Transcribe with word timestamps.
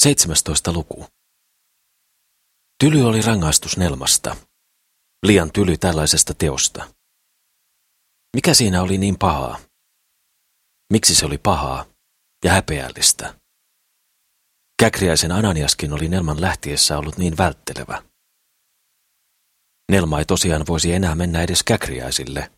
17. 0.00 0.72
luku. 0.72 1.06
Tyly 2.84 3.02
oli 3.02 3.22
rangaistus 3.22 3.76
Nelmasta. 3.76 4.36
Liian 5.26 5.52
tyly 5.52 5.78
tällaisesta 5.78 6.34
teosta. 6.34 6.94
Mikä 8.36 8.54
siinä 8.54 8.82
oli 8.82 8.98
niin 8.98 9.18
pahaa? 9.18 9.58
Miksi 10.92 11.14
se 11.14 11.26
oli 11.26 11.38
pahaa 11.38 11.86
ja 12.44 12.52
häpeällistä? 12.52 13.40
Käkriäisen 14.80 15.32
Ananiaskin 15.32 15.92
oli 15.92 16.08
Nelman 16.08 16.40
lähtiessä 16.40 16.98
ollut 16.98 17.18
niin 17.18 17.36
välttelevä. 17.36 18.02
Nelma 19.92 20.18
ei 20.18 20.24
tosiaan 20.24 20.64
voisi 20.68 20.92
enää 20.92 21.14
mennä 21.14 21.42
edes 21.42 21.62
Käkriäisille, 21.62 22.50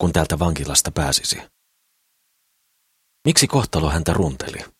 kun 0.00 0.12
täältä 0.12 0.38
vankilasta 0.38 0.90
pääsisi. 0.90 1.38
Miksi 3.26 3.46
kohtalo 3.46 3.90
häntä 3.90 4.12
runteli? 4.12 4.77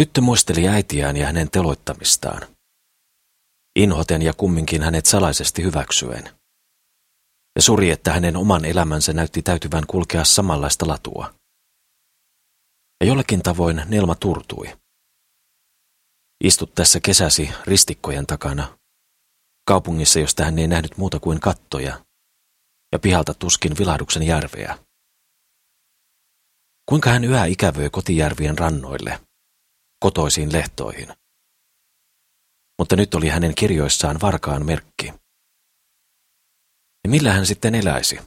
Tyttö 0.00 0.20
muisteli 0.20 0.68
äitiään 0.68 1.16
ja 1.16 1.26
hänen 1.26 1.50
teloittamistaan. 1.50 2.42
Inhoten 3.76 4.22
ja 4.22 4.32
kumminkin 4.36 4.82
hänet 4.82 5.06
salaisesti 5.06 5.62
hyväksyen. 5.62 6.24
Ja 7.56 7.62
suri, 7.62 7.90
että 7.90 8.12
hänen 8.12 8.36
oman 8.36 8.64
elämänsä 8.64 9.12
näytti 9.12 9.42
täytyvän 9.42 9.86
kulkea 9.86 10.24
samanlaista 10.24 10.88
latua. 10.88 11.34
Ja 13.00 13.06
jollakin 13.06 13.42
tavoin 13.42 13.82
Nelma 13.88 14.14
turtui. 14.14 14.76
Istut 16.44 16.74
tässä 16.74 17.00
kesäsi 17.00 17.50
ristikkojen 17.64 18.26
takana, 18.26 18.78
kaupungissa, 19.68 20.20
josta 20.20 20.44
hän 20.44 20.58
ei 20.58 20.68
nähnyt 20.68 20.96
muuta 20.96 21.20
kuin 21.20 21.40
kattoja, 21.40 22.04
ja 22.92 22.98
pihalta 22.98 23.34
tuskin 23.34 23.78
vilahduksen 23.78 24.22
järveä. 24.22 24.78
Kuinka 26.88 27.10
hän 27.10 27.24
yhä 27.24 27.44
ikävöi 27.44 27.90
kotijärvien 27.90 28.58
rannoille– 28.58 29.20
kotoisiin 30.04 30.52
lehtoihin. 30.52 31.08
Mutta 32.78 32.96
nyt 32.96 33.14
oli 33.14 33.28
hänen 33.28 33.54
kirjoissaan 33.54 34.20
varkaan 34.22 34.66
merkki. 34.66 35.06
Ja 37.04 37.10
millä 37.10 37.32
hän 37.32 37.46
sitten 37.46 37.74
eläisi? 37.74 38.18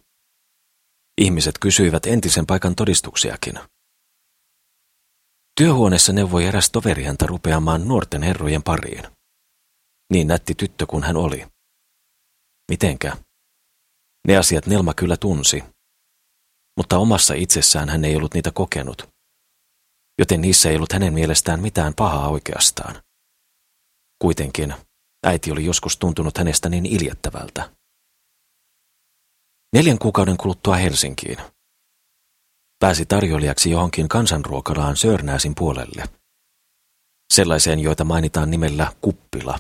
Ihmiset 1.21 1.55
kysyivät 1.61 2.05
entisen 2.05 2.45
paikan 2.45 2.75
todistuksiakin. 2.75 3.59
Työhuoneessa 5.59 6.13
neuvoi 6.13 6.45
eräs 6.45 6.69
toveri 6.69 7.03
häntä 7.03 7.25
rupeamaan 7.25 7.87
nuorten 7.87 8.23
herrojen 8.23 8.63
pariin. 8.63 9.03
Niin 10.13 10.27
nätti 10.27 10.55
tyttö 10.55 10.85
kuin 10.85 11.03
hän 11.03 11.17
oli. 11.17 11.47
Mitenkä? 12.71 13.17
Ne 14.27 14.37
asiat 14.37 14.65
Nelma 14.65 14.93
kyllä 14.93 15.17
tunsi, 15.17 15.63
mutta 16.77 16.97
omassa 16.97 17.33
itsessään 17.33 17.89
hän 17.89 18.05
ei 18.05 18.15
ollut 18.15 18.33
niitä 18.33 18.52
kokenut 18.52 19.16
joten 20.19 20.41
niissä 20.41 20.69
ei 20.69 20.75
ollut 20.75 20.93
hänen 20.93 21.13
mielestään 21.13 21.61
mitään 21.61 21.93
pahaa 21.93 22.29
oikeastaan. 22.29 23.03
Kuitenkin 24.21 24.73
äiti 25.25 25.51
oli 25.51 25.65
joskus 25.65 25.97
tuntunut 25.97 26.37
hänestä 26.37 26.69
niin 26.69 26.85
iljettävältä. 26.85 27.71
Neljän 29.73 29.99
kuukauden 29.99 30.37
kuluttua 30.37 30.75
Helsinkiin. 30.75 31.37
Pääsi 32.79 33.05
tarjoilijaksi 33.05 33.71
johonkin 33.71 34.07
kansanruokalaan 34.07 34.97
Sörnäisin 34.97 35.55
puolelle. 35.55 36.03
Sellaiseen, 37.33 37.79
joita 37.79 38.03
mainitaan 38.03 38.52
nimellä 38.52 38.93
kuppila. 39.02 39.59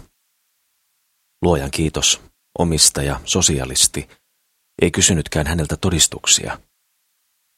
Luojan 1.41 1.71
kiitos, 1.71 2.21
omistaja, 2.59 3.21
sosialisti, 3.25 4.07
ei 4.81 4.91
kysynytkään 4.91 5.47
häneltä 5.47 5.77
todistuksia. 5.77 6.59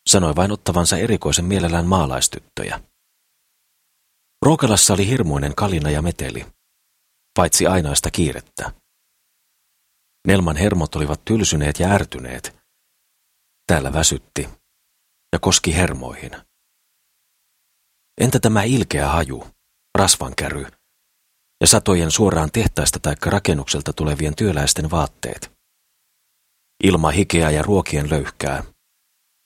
Sanoi 0.07 0.35
vain 0.35 0.51
ottavansa 0.51 0.97
erikoisen 0.97 1.45
mielellään 1.45 1.85
maalaistyttöjä. 1.85 2.81
Ruokalassa 4.45 4.93
oli 4.93 5.07
hirmuinen 5.07 5.55
kalina 5.55 5.89
ja 5.89 6.01
meteli, 6.01 6.45
paitsi 7.35 7.67
ainaista 7.67 8.11
kiirettä. 8.11 8.71
Nelman 10.27 10.57
hermot 10.57 10.95
olivat 10.95 11.25
tylsyneet 11.25 11.79
ja 11.79 11.89
ärtyneet. 11.89 12.55
Täällä 13.67 13.93
väsytti 13.93 14.49
ja 15.33 15.39
koski 15.39 15.75
hermoihin. 15.75 16.31
Entä 18.21 18.39
tämä 18.39 18.63
ilkeä 18.63 19.07
haju, 19.07 19.47
rasvankäry 19.97 20.65
ja 21.61 21.67
satojen 21.67 22.11
suoraan 22.11 22.51
tehtaista 22.51 22.99
tai 22.99 23.15
rakennukselta 23.25 23.93
tulevien 23.93 24.35
työläisten 24.35 24.91
vaatteet? 24.91 25.51
Ilma 26.83 27.11
hikeä 27.11 27.49
ja 27.49 27.61
ruokien 27.63 28.09
löyhkää. 28.09 28.63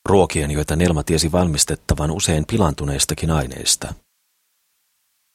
Ruokien, 0.10 0.52
joita 0.52 0.76
Nelma 0.76 1.04
tiesi 1.04 1.32
valmistettavan 1.32 2.12
usein 2.12 2.46
pilantuneistakin 2.48 3.32
aineista. 3.32 3.94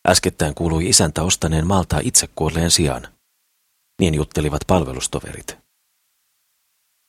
Äskettäin 0.09 0.55
kuului 0.55 0.89
isäntä 0.89 1.23
ostaneen 1.23 1.67
maalta 1.67 2.01
itse 2.03 2.27
kuolleen 2.35 2.71
sijaan. 2.71 3.09
Niin 4.01 4.15
juttelivat 4.15 4.61
palvelustoverit. 4.67 5.59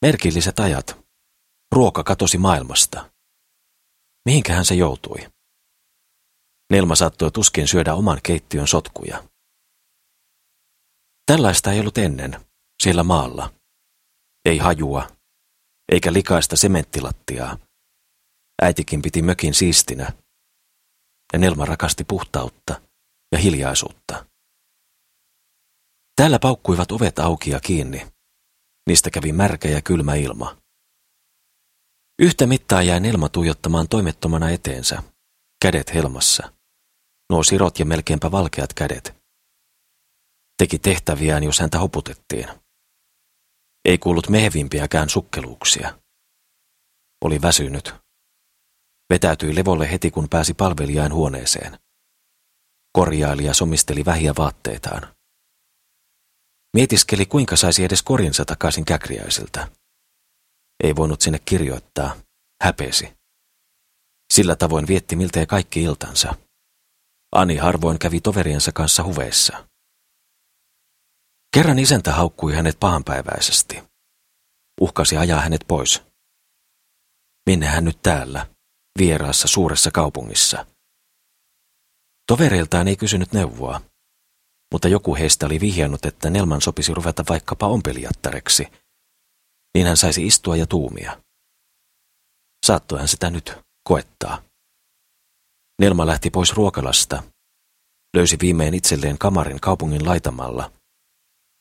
Merkilliset 0.02 0.60
ajat. 0.60 0.98
Ruoka 1.72 2.04
katosi 2.04 2.38
maailmasta. 2.38 3.10
Mihinkähän 4.26 4.66
se 4.66 4.76
joutui? 4.76 5.18
Nelma 6.72 6.96
saattoi 6.96 7.32
tuskin 7.32 7.68
syödä 7.68 7.94
oman 7.94 8.20
keittiön 8.24 8.68
sotkuja. 8.68 9.24
Tällaista 11.26 11.72
ei 11.72 11.80
ollut 11.80 11.98
ennen, 11.98 12.46
siellä 12.84 13.04
maalla. 13.04 13.54
Ei 14.46 14.58
hajua, 14.58 15.08
eikä 15.92 16.14
likaista 16.14 16.56
sementtilattiaa. 16.56 17.58
Äitikin 18.62 19.02
piti 19.02 19.22
mökin 19.22 19.54
siistinä, 19.54 20.14
ja 21.34 21.40
Nelma 21.40 21.66
rakasti 21.66 22.04
puhtautta 22.04 22.82
ja 23.32 23.38
hiljaisuutta. 23.38 24.26
Täällä 26.16 26.40
paukkuivat 26.40 26.92
ovet 26.92 27.20
auki 27.20 27.50
ja 27.50 27.60
kiinni. 27.60 28.08
Niistä 28.88 29.10
kävi 29.10 29.32
märkä 29.32 29.70
ja 29.70 29.82
kylmä 29.82 30.16
ilma. 30.16 30.58
Yhtä 32.22 32.48
mittaa 32.48 32.82
jäi 32.82 33.00
Nelma 33.00 33.30
tuijottamaan 33.30 33.88
toimettomana 33.88 34.50
eteensä, 34.50 35.04
kädet 35.62 35.94
helmassa. 35.94 36.54
Nuo 37.30 37.44
sirot 37.44 37.80
ja 37.80 37.86
melkeinpä 37.86 38.32
valkeat 38.32 38.74
kädet. 38.74 39.16
Teki 40.58 40.80
tehtäviään, 40.80 41.44
jos 41.44 41.60
häntä 41.60 41.80
hoputettiin. 41.80 42.48
Ei 43.86 43.98
kuullut 43.98 44.30
mehevimpiäkään 44.30 45.10
sukkeluuksia. 45.10 46.00
Oli 47.26 47.42
väsynyt. 47.42 47.94
Vetäytyi 49.10 49.56
levolle 49.56 49.92
heti, 49.92 50.12
kun 50.12 50.30
pääsi 50.30 50.54
palvelijain 50.54 51.14
huoneeseen. 51.14 51.80
Korjaili 52.94 53.46
ja 53.46 53.54
somisteli 53.54 54.06
vähiä 54.06 54.34
vaatteitaan. 54.38 55.16
Mietiskeli, 56.74 57.26
kuinka 57.26 57.56
saisi 57.56 57.84
edes 57.84 58.04
korinsa 58.04 58.46
takaisin 58.46 58.86
käkriäisiltä. 58.86 59.68
Ei 60.84 60.96
voinut 60.96 61.22
sinne 61.22 61.40
kirjoittaa. 61.40 62.16
Häpesi. 62.64 63.14
Sillä 64.34 64.56
tavoin 64.56 64.88
vietti 64.88 65.16
miltei 65.16 65.46
kaikki 65.46 65.84
iltansa. 65.84 66.36
Ani 67.32 67.58
harvoin 67.58 68.00
kävi 68.00 68.22
toveriensa 68.22 68.72
kanssa 68.72 69.04
huveissa. 69.04 69.69
Kerran 71.54 71.80
isäntä 71.80 72.12
haukkui 72.12 72.56
hänet 72.56 72.80
pahanpäiväisesti. 72.80 73.84
Uhkasi 74.82 75.18
ajaa 75.18 75.42
hänet 75.42 75.66
pois. 75.68 76.02
Minne 77.46 77.66
hän 77.66 77.86
nyt 77.86 78.02
täällä, 78.02 78.48
vieraassa 79.00 79.48
suuressa 79.48 79.92
kaupungissa? 79.92 80.66
Tovereiltaan 82.28 82.88
ei 82.88 82.96
kysynyt 82.96 83.34
neuvoa, 83.34 83.82
mutta 84.74 84.88
joku 84.88 85.16
heistä 85.16 85.46
oli 85.46 85.60
vihjannut, 85.60 86.06
että 86.06 86.30
Nelman 86.30 86.62
sopisi 86.62 86.94
ruveta 86.94 87.24
vaikkapa 87.30 87.68
ompelijattareksi, 87.68 88.68
niin 89.74 89.88
hän 89.88 89.98
saisi 89.98 90.28
istua 90.28 90.56
ja 90.56 90.68
tuumia. 90.68 91.24
Saattoi 92.66 93.00
hän 93.00 93.08
sitä 93.08 93.30
nyt 93.30 93.58
koettaa. 93.84 94.42
Nelma 95.82 96.06
lähti 96.06 96.30
pois 96.30 96.54
ruokalasta, 96.54 97.24
löysi 98.16 98.38
viimein 98.42 98.74
itselleen 98.74 99.18
kamarin 99.18 99.60
kaupungin 99.60 100.06
laitamalla, 100.06 100.72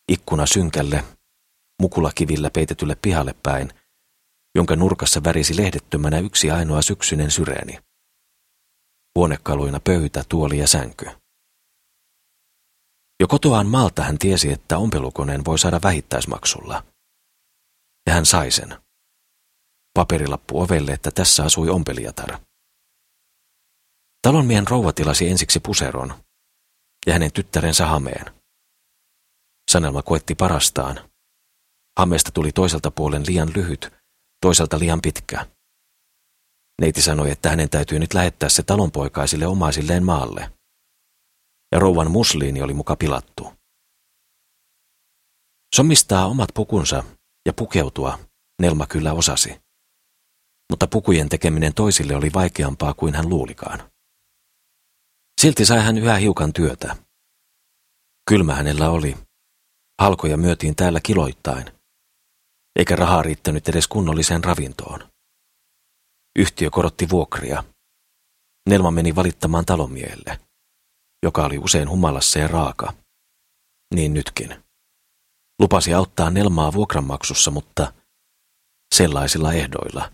ikkuna 0.08 0.46
synkälle, 0.46 1.04
mukulakivillä 1.82 2.50
peitetylle 2.50 2.96
pihalle 3.02 3.34
päin, 3.42 3.72
jonka 4.54 4.76
nurkassa 4.76 5.24
värisi 5.24 5.56
lehdettömänä 5.56 6.18
yksi 6.18 6.50
ainoa 6.50 6.82
syksyinen 6.82 7.30
syreeni 7.30 7.78
huonekaluina 9.18 9.80
pöytä, 9.80 10.24
tuoli 10.28 10.58
ja 10.58 10.68
sänky. 10.68 11.06
Jo 13.20 13.28
kotoaan 13.28 13.66
maalta 13.66 14.02
hän 14.02 14.18
tiesi, 14.18 14.52
että 14.52 14.78
ompelukoneen 14.78 15.44
voi 15.44 15.58
saada 15.58 15.80
vähittäismaksulla. 15.82 16.84
Ja 18.06 18.12
hän 18.12 18.26
sai 18.26 18.50
sen. 18.50 18.78
Paperilappu 19.94 20.60
ovelle, 20.60 20.92
että 20.92 21.10
tässä 21.10 21.44
asui 21.44 21.68
ompelijatar. 21.68 22.38
Talonmien 24.22 24.68
rouva 24.68 24.92
tilasi 24.92 25.28
ensiksi 25.28 25.60
puseron 25.60 26.14
ja 27.06 27.12
hänen 27.12 27.32
tyttärensä 27.32 27.86
hameen. 27.86 28.37
Sanelma 29.68 30.02
koetti 30.02 30.34
parastaan. 30.34 31.10
Hameesta 31.98 32.30
tuli 32.32 32.52
toiselta 32.52 32.90
puolen 32.90 33.24
liian 33.26 33.50
lyhyt, 33.54 33.90
toiselta 34.40 34.78
liian 34.78 35.00
pitkä. 35.00 35.46
Neiti 36.80 37.02
sanoi, 37.02 37.30
että 37.30 37.48
hänen 37.50 37.70
täytyy 37.70 37.98
nyt 37.98 38.14
lähettää 38.14 38.48
se 38.48 38.62
talonpoikaisille 38.62 39.46
omaisilleen 39.46 40.04
maalle. 40.04 40.52
ja 41.72 41.78
rouvan 41.78 42.10
musliini 42.10 42.62
oli 42.62 42.74
muka 42.74 42.96
pilattu. 42.96 43.52
Somistaa 45.76 46.26
omat 46.26 46.48
pukunsa 46.54 47.04
ja 47.46 47.52
pukeutua 47.52 48.18
Nelma 48.62 48.86
kyllä 48.86 49.12
osasi. 49.12 49.60
Mutta 50.70 50.86
pukujen 50.86 51.28
tekeminen 51.28 51.74
toisille 51.74 52.16
oli 52.16 52.30
vaikeampaa 52.34 52.94
kuin 52.94 53.14
hän 53.14 53.28
luulikaan. 53.28 53.90
Silti 55.40 55.64
sai 55.64 55.78
hän 55.84 55.98
yhä 55.98 56.16
hiukan 56.16 56.52
työtä. 56.52 56.96
Kylmä 58.28 58.54
hänellä 58.54 58.90
oli. 58.90 59.27
Halkoja 60.00 60.36
myötiin 60.36 60.76
täällä 60.76 61.00
kiloittain, 61.00 61.66
eikä 62.78 62.96
rahaa 62.96 63.22
riittänyt 63.22 63.68
edes 63.68 63.88
kunnolliseen 63.88 64.44
ravintoon. 64.44 65.08
Yhtiö 66.38 66.70
korotti 66.70 67.08
vuokria. 67.10 67.64
Nelma 68.68 68.90
meni 68.90 69.16
valittamaan 69.16 69.64
talomiehelle, 69.64 70.40
joka 71.22 71.44
oli 71.44 71.58
usein 71.58 71.90
humalassa 71.90 72.38
ja 72.38 72.48
raaka. 72.48 72.94
Niin 73.94 74.14
nytkin. 74.14 74.64
Lupasi 75.60 75.94
auttaa 75.94 76.30
Nelmaa 76.30 76.72
vuokranmaksussa, 76.72 77.50
mutta 77.50 77.92
sellaisilla 78.94 79.52
ehdoilla. 79.52 80.12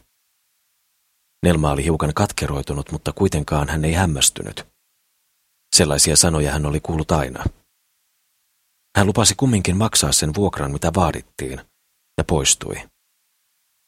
Nelma 1.43 1.71
oli 1.71 1.85
hiukan 1.85 2.15
katkeroitunut, 2.15 2.93
mutta 2.93 3.13
kuitenkaan 3.13 3.69
hän 3.69 3.85
ei 3.85 3.93
hämmästynyt. 3.93 4.67
Sellaisia 5.77 6.17
sanoja 6.17 6.53
hän 6.53 6.67
oli 6.67 6.81
kuullut 6.81 7.13
aina. 7.13 7.45
Hän 8.97 9.07
lupasi 9.07 9.35
kumminkin 9.35 9.77
maksaa 9.77 10.13
sen 10.13 10.35
vuokran, 10.35 10.73
mitä 10.73 10.91
vaadittiin, 10.97 11.61
ja 12.19 12.25
poistui. 12.25 12.75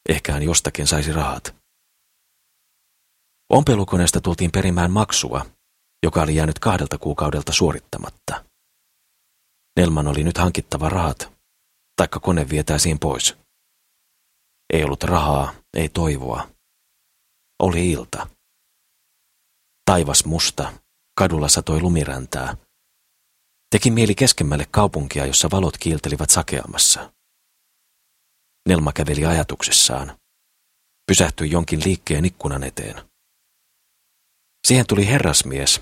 Ehkä 0.09 0.33
hän 0.33 0.43
jostakin 0.43 0.87
saisi 0.87 1.13
rahat. 1.13 1.55
Ompelukoneesta 3.49 4.21
tultiin 4.21 4.51
perimään 4.51 4.91
maksua, 4.91 5.45
joka 6.03 6.21
oli 6.21 6.35
jäänyt 6.35 6.59
kahdelta 6.59 6.97
kuukaudelta 6.97 7.53
suorittamatta. 7.53 8.45
Nelman 9.79 10.07
oli 10.07 10.23
nyt 10.23 10.37
hankittava 10.37 10.89
rahat, 10.89 11.31
taikka 11.95 12.19
kone 12.19 12.49
vietäisiin 12.49 12.99
pois. 12.99 13.37
Ei 14.73 14.83
ollut 14.83 15.03
rahaa, 15.03 15.53
ei 15.77 15.89
toivoa. 15.89 16.49
Oli 17.63 17.91
ilta. 17.91 18.27
Taivas 19.85 20.25
musta, 20.25 20.73
kadulla 21.17 21.47
satoi 21.47 21.81
lumiräntää. 21.81 22.57
Teki 23.69 23.91
mieli 23.91 24.15
keskemmälle 24.15 24.65
kaupunkia, 24.71 25.25
jossa 25.25 25.49
valot 25.51 25.77
kiiltelivät 25.77 26.29
sakeamassa. 26.29 27.13
Nelma 28.69 28.93
käveli 28.93 29.25
ajatuksessaan. 29.25 30.19
Pysähtyi 31.07 31.51
jonkin 31.51 31.83
liikkeen 31.85 32.25
ikkunan 32.25 32.63
eteen. 32.63 33.09
Siihen 34.67 34.87
tuli 34.87 35.07
herrasmies, 35.07 35.81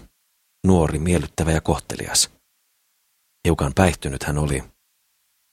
nuori, 0.68 1.00
miellyttävä 1.00 1.52
ja 1.52 1.62
kohtelias. 1.62 2.32
Hiukan 3.48 3.74
päihtynyt 3.76 4.24
hän 4.24 4.38
oli, 4.38 4.64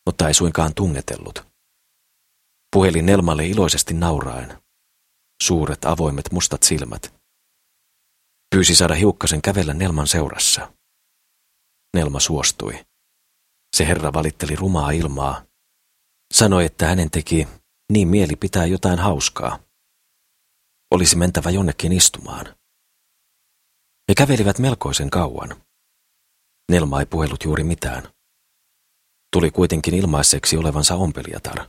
mutta 0.06 0.29
ei 0.29 0.34
suinkaan 0.34 0.75
tungetellut. 0.75 1.46
Puhelin 2.73 3.06
Nelmalle 3.06 3.46
iloisesti 3.46 3.94
nauraen. 3.94 4.62
Suuret, 5.43 5.84
avoimet, 5.84 6.32
mustat 6.32 6.62
silmät. 6.62 7.14
Pyysi 8.55 8.75
saada 8.75 8.94
hiukkasen 8.94 9.43
kävellä 9.43 9.75
Nelman 9.75 10.06
seurassa. 10.06 10.73
Nelma 11.97 12.21
suostui. 12.21 12.85
Se 13.77 13.87
herra 13.87 14.12
valitteli 14.12 14.56
rumaa 14.56 14.91
ilmaa. 14.91 15.47
Sanoi, 16.35 16.65
että 16.65 16.87
hänen 16.87 17.11
teki 17.11 17.49
niin 17.93 18.09
mieli 18.09 18.37
pitää 18.37 18.67
jotain 18.67 18.99
hauskaa. 18.99 19.59
Olisi 20.91 21.17
mentävä 21.17 21.50
jonnekin 21.50 21.93
istumaan. 21.93 22.47
He 24.09 24.15
kävelivät 24.17 24.59
melkoisen 24.59 25.11
kauan. 25.11 25.62
Nelma 26.71 27.00
ei 27.00 27.06
puhellut 27.06 27.44
juuri 27.44 27.65
mitään. 27.65 28.03
Tuli 29.33 29.50
kuitenkin 29.50 29.94
ilmaiseksi 29.94 30.56
olevansa 30.56 30.94
ompelijatar. 30.94 31.69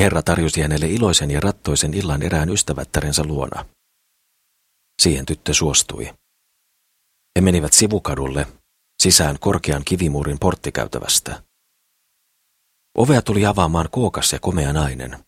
Herra 0.00 0.22
tarjosi 0.22 0.62
hänelle 0.62 0.86
iloisen 0.86 1.30
ja 1.30 1.40
rattoisen 1.40 1.94
illan 1.94 2.22
erään 2.22 2.50
ystävättärensä 2.50 3.24
luona. 3.24 3.64
Siihen 5.02 5.26
tyttö 5.26 5.54
suostui. 5.54 6.14
He 7.36 7.40
menivät 7.40 7.72
sivukadulle, 7.72 8.46
sisään 9.02 9.38
korkean 9.40 9.82
kivimuurin 9.84 10.38
porttikäytävästä. 10.38 11.42
Ovea 12.98 13.22
tuli 13.22 13.46
avaamaan 13.46 13.88
kookas 13.90 14.32
ja 14.32 14.40
komea 14.40 14.72
nainen, 14.72 15.24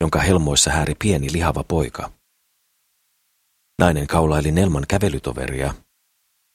jonka 0.00 0.18
helmoissa 0.20 0.70
hääri 0.70 0.94
pieni 0.94 1.32
lihava 1.32 1.64
poika. 1.64 2.12
Nainen 3.78 4.06
kaulaili 4.06 4.52
Nelman 4.52 4.84
kävelytoveria. 4.88 5.74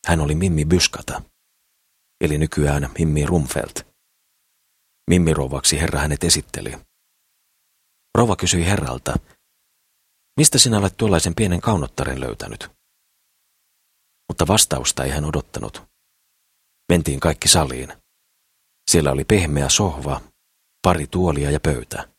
Hän 0.06 0.22
oli 0.22 0.36
Mimmi 0.36 0.66
Byskata, 0.66 1.22
eli 2.22 2.38
nykyään 2.38 2.90
Mimmi 3.00 3.26
Rumfelt. 3.26 3.88
Mimmi 5.10 5.34
rouvaksi 5.34 5.80
herra 5.80 6.00
hänet 6.00 6.24
esitteli. 6.24 6.78
Rouva 8.18 8.36
kysyi 8.36 8.66
herralta, 8.66 9.16
mistä 10.38 10.60
sinä 10.60 10.78
olet 10.78 10.98
tuollaisen 10.98 11.36
pienen 11.36 11.62
kaunottaren 11.62 12.20
löytänyt? 12.20 12.83
Mutta 14.34 14.48
vastausta 14.48 15.04
ei 15.04 15.12
hän 15.12 15.26
odottanut. 15.26 15.84
Mentiin 16.92 17.20
kaikki 17.20 17.48
saliin. 17.48 17.94
Siellä 18.92 19.12
oli 19.12 19.24
pehmeä 19.24 19.70
sohva, 19.70 20.22
pari 20.82 21.08
tuolia 21.08 21.52
ja 21.52 21.60
pöytä. 21.60 22.10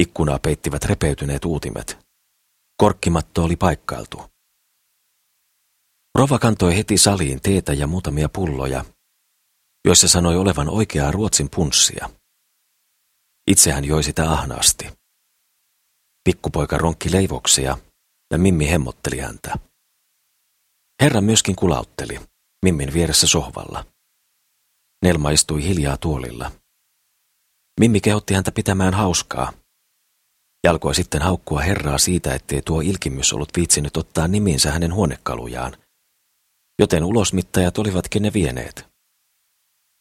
Ikkunaa 0.00 0.38
peittivät 0.38 0.84
repeytyneet 0.84 1.44
uutimet. 1.44 1.98
Korkkimatto 2.76 3.44
oli 3.44 3.56
paikkailtu. 3.56 4.22
Rova 6.14 6.38
kantoi 6.38 6.76
heti 6.76 6.98
saliin 6.98 7.40
teetä 7.40 7.72
ja 7.72 7.86
muutamia 7.86 8.28
pulloja, 8.28 8.84
joissa 9.84 10.08
sanoi 10.08 10.36
olevan 10.36 10.68
oikeaa 10.68 11.10
Ruotsin 11.10 11.50
punssia. 11.50 12.10
Itse 13.50 13.72
hän 13.72 13.84
joi 13.84 14.02
sitä 14.02 14.32
ahnaasti. 14.32 14.88
Pikkupoika 16.24 16.78
ronkki 16.78 17.12
leivoksia 17.12 17.78
ja 18.30 18.38
Mimmi 18.38 18.70
hemmotteli 18.70 19.18
häntä. 19.18 19.69
Herra 21.00 21.20
myöskin 21.20 21.56
kulautteli, 21.56 22.20
Mimmin 22.64 22.92
vieressä 22.92 23.26
sohvalla. 23.26 23.86
Nelma 25.04 25.30
istui 25.30 25.64
hiljaa 25.64 25.96
tuolilla. 25.96 26.52
Mimmi 27.80 28.00
kehotti 28.00 28.34
häntä 28.34 28.52
pitämään 28.52 28.94
hauskaa. 28.94 29.52
Jalkoi 30.64 30.94
sitten 30.94 31.22
haukkua 31.22 31.60
herraa 31.60 31.98
siitä, 31.98 32.34
ettei 32.34 32.62
tuo 32.62 32.80
ilkimys 32.80 33.32
ollut 33.32 33.48
viitsinyt 33.56 33.96
ottaa 33.96 34.28
nimiinsä 34.28 34.72
hänen 34.72 34.94
huonekalujaan, 34.94 35.76
joten 36.78 37.04
ulosmittajat 37.04 37.78
olivatkin 37.78 38.22
ne 38.22 38.32
vieneet. 38.32 38.86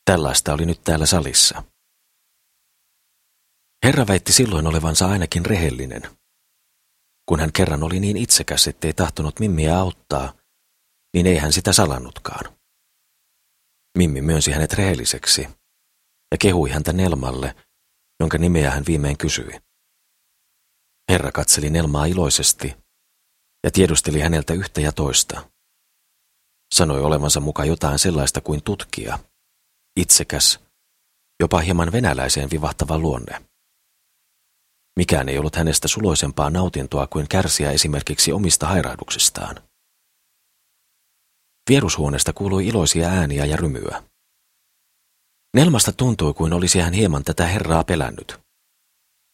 Tällaista 0.05 0.53
oli 0.53 0.65
nyt 0.65 0.83
täällä 0.83 1.05
salissa. 1.05 1.63
Herra 3.85 4.07
väitti 4.07 4.33
silloin 4.33 4.67
olevansa 4.67 5.07
ainakin 5.07 5.45
rehellinen. 5.45 6.01
Kun 7.25 7.39
hän 7.39 7.51
kerran 7.51 7.83
oli 7.83 7.99
niin 7.99 8.17
itsekäs, 8.17 8.67
ettei 8.67 8.93
tahtonut 8.93 9.39
Mimmiä 9.39 9.77
auttaa, 9.77 10.38
niin 11.13 11.27
ei 11.27 11.37
hän 11.37 11.53
sitä 11.53 11.73
salannutkaan. 11.73 12.57
Mimmi 13.97 14.21
myönsi 14.21 14.51
hänet 14.51 14.73
rehelliseksi 14.73 15.41
ja 16.31 16.37
kehui 16.39 16.69
häntä 16.69 16.93
Nelmalle, 16.93 17.55
jonka 18.19 18.37
nimeä 18.37 18.71
hän 18.71 18.83
viimein 18.87 19.17
kysyi. 19.17 19.59
Herra 21.11 21.31
katseli 21.31 21.69
Nelmaa 21.69 22.05
iloisesti 22.05 22.75
ja 23.63 23.71
tiedusteli 23.71 24.19
häneltä 24.19 24.53
yhtä 24.53 24.81
ja 24.81 24.91
toista. 24.91 25.49
Sanoi 26.75 27.01
olevansa 27.01 27.39
muka 27.39 27.65
jotain 27.65 27.99
sellaista 27.99 28.41
kuin 28.41 28.63
tutkija, 28.63 29.19
itsekäs, 29.95 30.59
jopa 31.39 31.59
hieman 31.59 31.91
venäläiseen 31.91 32.49
vivahtava 32.51 32.97
luonne. 32.97 33.45
Mikään 34.97 35.29
ei 35.29 35.37
ollut 35.37 35.55
hänestä 35.55 35.87
suloisempaa 35.87 36.49
nautintoa 36.49 37.07
kuin 37.07 37.27
kärsiä 37.27 37.71
esimerkiksi 37.71 38.31
omista 38.31 38.67
hairahduksistaan. 38.67 39.68
Vierushuoneesta 41.69 42.33
kuului 42.33 42.67
iloisia 42.67 43.09
ääniä 43.09 43.45
ja 43.45 43.57
rymyä. 43.57 44.03
Nelmasta 45.55 45.91
tuntui 45.91 46.33
kuin 46.33 46.53
olisi 46.53 46.79
hän 46.79 46.93
hieman 46.93 47.23
tätä 47.23 47.45
herraa 47.45 47.83
pelännyt. 47.83 48.39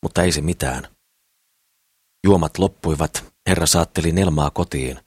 Mutta 0.04 0.24
ei 0.24 0.32
se 0.32 0.42
mitään. 0.42 0.96
Juomat 2.28 2.58
loppuivat, 2.58 3.34
herra 3.50 3.66
saatteli 3.66 4.12
Nelmaa 4.12 4.52
kotiin 4.52 5.00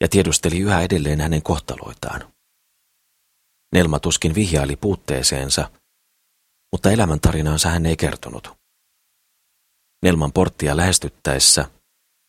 ja 0.00 0.08
tiedusteli 0.08 0.58
yhä 0.58 0.82
edelleen 0.82 1.20
hänen 1.20 1.42
kohtaloitaan. 1.42 2.32
Nelma 3.74 4.00
tuskin 4.00 4.34
vihjaili 4.34 4.76
puutteeseensa, 4.76 5.70
mutta 6.72 6.90
elämäntarinaansa 6.90 7.68
hän 7.68 7.86
ei 7.86 7.96
kertonut. 7.96 8.58
Nelman 10.02 10.32
porttia 10.32 10.76
lähestyttäessä 10.76 11.70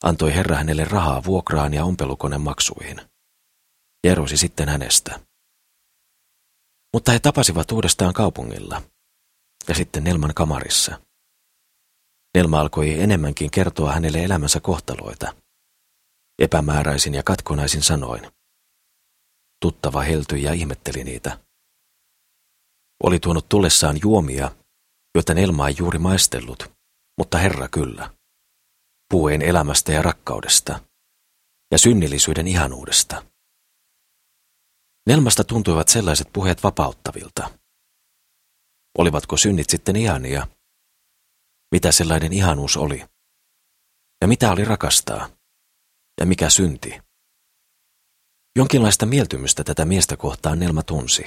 antoi 0.03 0.33
herra 0.35 0.55
hänelle 0.55 0.83
rahaa 0.83 1.23
vuokraan 1.23 1.73
ja 1.73 1.85
ompelukoneen 1.85 2.41
Jerosi 4.03 4.37
sitten 4.37 4.69
hänestä. 4.69 5.19
Mutta 6.93 7.11
he 7.11 7.19
tapasivat 7.19 7.71
uudestaan 7.71 8.13
kaupungilla 8.13 8.81
ja 9.67 9.75
sitten 9.75 10.03
Nelman 10.03 10.33
kamarissa. 10.33 11.01
Nelma 12.35 12.59
alkoi 12.59 12.99
enemmänkin 12.99 13.51
kertoa 13.51 13.93
hänelle 13.93 14.23
elämänsä 14.23 14.59
kohtaloita, 14.59 15.35
epämääräisin 16.39 17.13
ja 17.13 17.23
katkonaisin 17.23 17.83
sanoin. 17.83 18.31
tuttava 19.61 20.01
heltyi 20.01 20.43
ja 20.43 20.53
ihmetteli 20.53 21.03
niitä. 21.03 21.39
Oli 23.03 23.19
tuonut 23.19 23.49
tullessaan 23.49 23.99
juomia, 24.01 24.51
joita 25.15 25.33
Nelma 25.33 25.67
ei 25.67 25.75
juuri 25.77 25.99
maistellut, 25.99 26.71
mutta 27.17 27.37
Herra 27.37 27.67
kyllä. 27.67 28.13
Puhuen 29.09 29.41
elämästä 29.41 29.91
ja 29.91 30.01
rakkaudesta 30.01 30.79
ja 31.71 31.77
synnillisyyden 31.77 32.47
ihanuudesta. 32.47 33.28
Nelmasta 35.07 35.43
tuntuivat 35.43 35.87
sellaiset 35.87 36.27
puheet 36.33 36.63
vapauttavilta. 36.63 37.49
Olivatko 38.97 39.37
synnit 39.37 39.69
sitten 39.69 39.95
ihania? 39.95 40.47
Mitä 41.71 41.91
sellainen 41.91 42.33
ihanuus 42.33 42.77
oli? 42.77 43.05
Ja 44.21 44.27
mitä 44.27 44.51
oli 44.51 44.65
rakastaa? 44.65 45.29
Ja 46.19 46.25
mikä 46.25 46.49
synti? 46.49 46.99
Jonkinlaista 48.55 49.05
mieltymystä 49.05 49.63
tätä 49.63 49.85
miestä 49.85 50.17
kohtaan 50.17 50.59
Nelma 50.59 50.83
tunsi. 50.83 51.25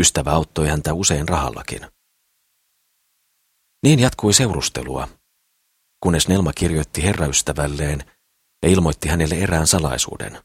Ystävä 0.00 0.30
auttoi 0.30 0.68
häntä 0.68 0.94
usein 0.94 1.28
rahallakin. 1.28 1.80
Niin 3.82 3.98
jatkui 3.98 4.32
seurustelua, 4.32 5.08
kunnes 6.00 6.28
Nelma 6.28 6.52
kirjoitti 6.52 7.02
herraystävälleen 7.02 8.12
ja 8.62 8.68
ilmoitti 8.68 9.08
hänelle 9.08 9.34
erään 9.34 9.66
salaisuuden. 9.66 10.42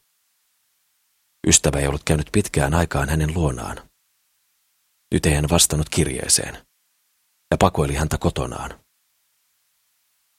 Ystävä 1.46 1.78
ei 1.78 1.86
ollut 1.86 2.04
käynyt 2.04 2.28
pitkään 2.32 2.74
aikaan 2.74 3.08
hänen 3.08 3.34
luonaan. 3.34 3.88
Nyt 5.14 5.26
ei 5.26 5.34
hän 5.34 5.48
vastannut 5.50 5.88
kirjeeseen 5.88 6.66
ja 7.50 7.56
pakoili 7.58 7.94
häntä 7.94 8.18
kotonaan. 8.18 8.80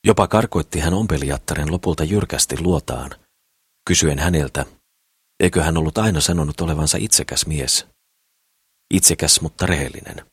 Jopa 0.07 0.27
karkoitti 0.27 0.79
hän 0.79 0.93
ompelijattaren 0.93 1.71
lopulta 1.71 2.03
jyrkästi 2.03 2.61
luotaan, 2.61 3.11
kysyen 3.87 4.19
häneltä, 4.19 4.65
eikö 5.39 5.63
hän 5.63 5.77
ollut 5.77 5.97
aina 5.97 6.21
sanonut 6.21 6.61
olevansa 6.61 6.97
itsekäs 7.01 7.45
mies. 7.45 7.87
Itsekäs, 8.93 9.41
mutta 9.41 9.65
rehellinen. 9.65 10.25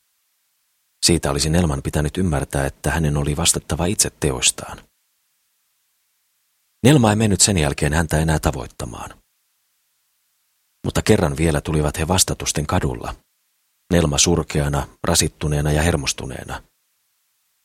Siitä 1.07 1.31
olisi 1.31 1.51
Nelman 1.51 1.83
pitänyt 1.83 2.17
ymmärtää, 2.17 2.67
että 2.67 2.91
hänen 2.91 3.17
oli 3.17 3.37
vastattava 3.37 3.87
itse 3.87 4.11
teoistaan. 4.21 4.79
Nelma 6.85 7.11
ei 7.11 7.17
mennyt 7.17 7.41
sen 7.41 7.59
jälkeen 7.59 7.93
häntä 7.93 8.19
enää 8.19 8.39
tavoittamaan. 8.39 9.20
Mutta 10.85 11.03
kerran 11.03 11.37
vielä 11.37 11.61
tulivat 11.61 11.99
he 11.99 12.09
vastatusten 12.09 12.67
kadulla. 12.67 13.15
Nelma 13.93 14.19
surkeana, 14.19 14.87
rasittuneena 15.05 15.73
ja 15.73 15.83
hermostuneena. 15.83 16.63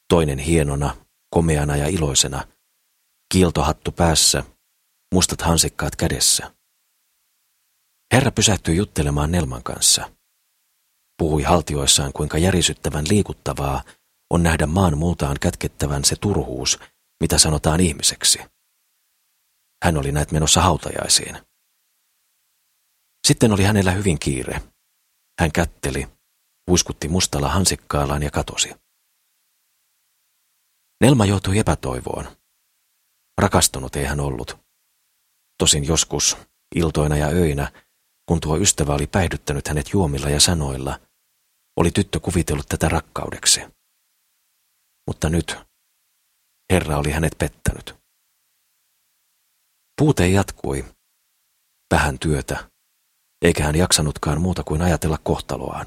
Toinen 0.10 0.39
hienona, 0.39 0.95
komeana 1.29 1.75
ja 1.75 1.88
iloisena. 1.88 2.48
Kiiltohattu 3.34 3.91
päässä, 3.91 4.43
mustat 5.13 5.41
hansikkaat 5.41 5.95
kädessä. 5.95 6.51
Herra 8.13 8.31
pysähtyi 8.31 8.75
juttelemaan 8.75 9.31
Nelman 9.31 9.63
kanssa. 9.63 10.12
Puhui 11.17 11.43
haltioissaan, 11.43 12.13
kuinka 12.13 12.38
järisyttävän 12.38 13.05
liikuttavaa 13.10 13.84
on 14.29 14.43
nähdä 14.43 14.67
maan 14.67 14.98
multaan 14.98 15.38
kätkettävän 15.41 16.05
se 16.05 16.15
turhuus, 16.15 16.79
mitä 17.22 17.38
sanotaan 17.38 17.79
ihmiseksi. 17.79 18.39
Hän 19.84 19.98
oli 19.98 20.12
näet 20.12 20.31
menossa 20.31 20.62
hautajaisiin. 20.62 21.38
Sitten 23.25 23.51
oli 23.51 23.63
hänellä 23.63 23.91
hyvin 23.91 24.20
kiire. 24.20 24.62
Hän 25.39 25.51
kätteli, 25.51 26.08
uiskutti 26.70 27.08
mustalla 27.08 27.50
hansikkaallaan 27.50 28.24
ja 28.24 28.32
katosi. 28.32 28.70
Nelma 31.01 31.25
joutui 31.25 31.60
epätoivoon. 31.60 32.38
Rakastunut 33.41 33.96
ei 33.96 34.05
hän 34.05 34.20
ollut. 34.20 34.58
Tosin 35.58 35.86
joskus, 35.86 36.38
iltoina 36.75 37.17
ja 37.17 37.27
öinä, 37.27 37.72
kun 38.25 38.39
tuo 38.41 38.58
ystävä 38.58 38.94
oli 38.94 39.08
päihdyttänyt 39.08 39.67
hänet 39.67 39.94
juomilla 39.94 40.29
ja 40.29 40.39
sanoilla, 40.39 41.00
oli 41.77 41.91
tyttö 41.91 42.20
kuvitellut 42.20 42.65
tätä 42.70 42.89
rakkaudeksi. 42.89 43.62
Mutta 45.08 45.29
nyt 45.29 45.58
Herra 46.72 46.98
oli 46.98 47.12
hänet 47.12 47.38
pettänyt. 47.38 47.96
Puute 49.98 50.27
jatkui. 50.27 50.86
Vähän 51.91 52.20
työtä, 52.20 52.75
eikä 53.46 53.64
hän 53.64 53.75
jaksanutkaan 53.75 54.42
muuta 54.42 54.64
kuin 54.64 54.82
ajatella 54.82 55.18
kohtaloaan. 55.24 55.86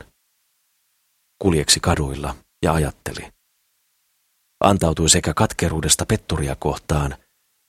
Kuljeksi 1.42 1.80
kaduilla 1.80 2.34
ja 2.62 2.72
ajatteli. 2.72 3.32
Antautui 4.60 5.08
sekä 5.08 5.34
katkeruudesta 5.34 6.06
petturia 6.06 6.56
kohtaan, 6.56 7.16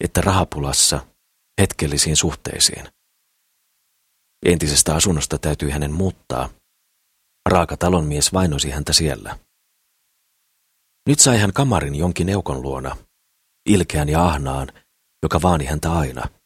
että 0.03 0.21
rahapulassa 0.21 1.05
hetkellisiin 1.61 2.17
suhteisiin. 2.17 2.87
Entisestä 4.45 4.95
asunnosta 4.95 5.37
täytyi 5.37 5.71
hänen 5.71 5.91
muuttaa. 5.91 6.49
Raaka 7.49 7.77
talonmies 7.77 8.33
vainosi 8.33 8.69
häntä 8.69 8.93
siellä. 8.93 9.39
Nyt 11.07 11.19
sai 11.19 11.37
hän 11.37 11.53
kamarin 11.53 11.95
jonkin 11.95 12.29
eukon 12.29 12.61
luona, 12.61 12.97
ilkeän 13.69 14.09
ja 14.09 14.25
ahnaan, 14.25 14.67
joka 15.23 15.41
vaani 15.41 15.65
häntä 15.65 15.91
aina– 15.93 16.23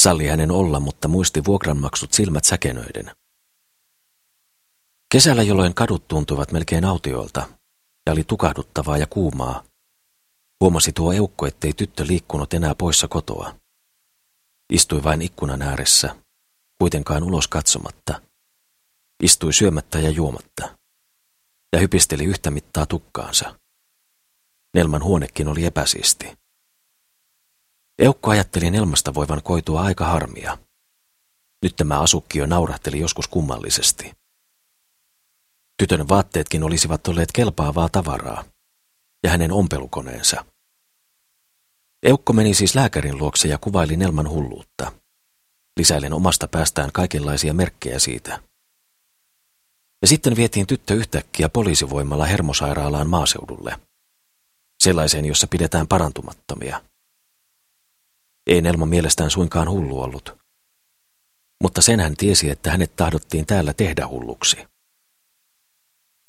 Salli 0.00 0.26
hänen 0.26 0.50
olla, 0.50 0.80
mutta 0.80 1.08
muisti 1.08 1.44
vuokranmaksut 1.44 2.12
silmät 2.12 2.44
säkenöiden. 2.44 3.10
Kesällä, 5.12 5.42
jolloin 5.42 5.74
kadut 5.74 6.08
tuntuivat 6.08 6.52
melkein 6.52 6.84
autioilta 6.84 7.48
ja 8.06 8.12
oli 8.12 8.24
tukahduttavaa 8.24 8.98
ja 8.98 9.06
kuumaa, 9.06 9.64
huomasi 10.60 10.92
tuo 10.92 11.12
eukko, 11.12 11.46
ettei 11.46 11.72
tyttö 11.72 12.06
liikkunut 12.06 12.54
enää 12.54 12.74
poissa 12.74 13.08
kotoa. 13.08 13.56
Istui 14.72 15.02
vain 15.02 15.22
ikkunan 15.22 15.62
ääressä, 15.62 16.16
kuitenkaan 16.78 17.22
ulos 17.22 17.48
katsomatta. 17.48 18.20
Istui 19.22 19.52
syömättä 19.52 19.98
ja 19.98 20.10
juomatta. 20.10 20.76
Ja 21.72 21.80
hypisteli 21.80 22.24
yhtä 22.24 22.50
mittaa 22.50 22.86
tukkaansa. 22.86 23.60
Nelman 24.74 25.04
huonekin 25.04 25.48
oli 25.48 25.64
epäsiisti. 25.64 26.39
Eukko 28.00 28.30
ajatteli 28.30 28.70
Nelmasta 28.70 29.14
voivan 29.14 29.42
koitua 29.42 29.82
aika 29.82 30.04
harmia. 30.04 30.58
Nyt 31.62 31.76
tämä 31.76 32.00
asukkio 32.00 32.46
naurahteli 32.46 33.00
joskus 33.00 33.28
kummallisesti. 33.28 34.12
Tytön 35.82 36.08
vaatteetkin 36.08 36.62
olisivat 36.62 37.08
olleet 37.08 37.32
kelpaavaa 37.32 37.88
tavaraa, 37.88 38.44
ja 39.24 39.30
hänen 39.30 39.52
ompelukoneensa. 39.52 40.44
Eukko 42.02 42.32
meni 42.32 42.54
siis 42.54 42.74
lääkärin 42.74 43.18
luokse 43.18 43.48
ja 43.48 43.58
kuvaili 43.58 43.96
Nelman 43.96 44.28
hulluutta, 44.28 44.92
lisäilen 45.78 46.12
omasta 46.12 46.48
päästään 46.48 46.92
kaikenlaisia 46.92 47.54
merkkejä 47.54 47.98
siitä. 47.98 48.42
Ja 50.02 50.08
sitten 50.08 50.36
vietiin 50.36 50.66
tyttö 50.66 50.94
yhtäkkiä 50.94 51.48
poliisivoimalla 51.48 52.24
hermosairaalaan 52.24 53.10
maaseudulle, 53.10 53.80
sellaiseen, 54.82 55.24
jossa 55.24 55.46
pidetään 55.46 55.88
parantumattomia– 55.88 56.80
ei 58.46 58.62
Nelma 58.62 58.86
mielestään 58.86 59.30
suinkaan 59.30 59.70
hullu 59.70 60.00
ollut. 60.00 60.40
Mutta 61.62 61.82
sen 61.82 62.00
hän 62.00 62.16
tiesi, 62.16 62.50
että 62.50 62.70
hänet 62.70 62.96
tahdottiin 62.96 63.46
täällä 63.46 63.74
tehdä 63.74 64.08
hulluksi. 64.08 64.56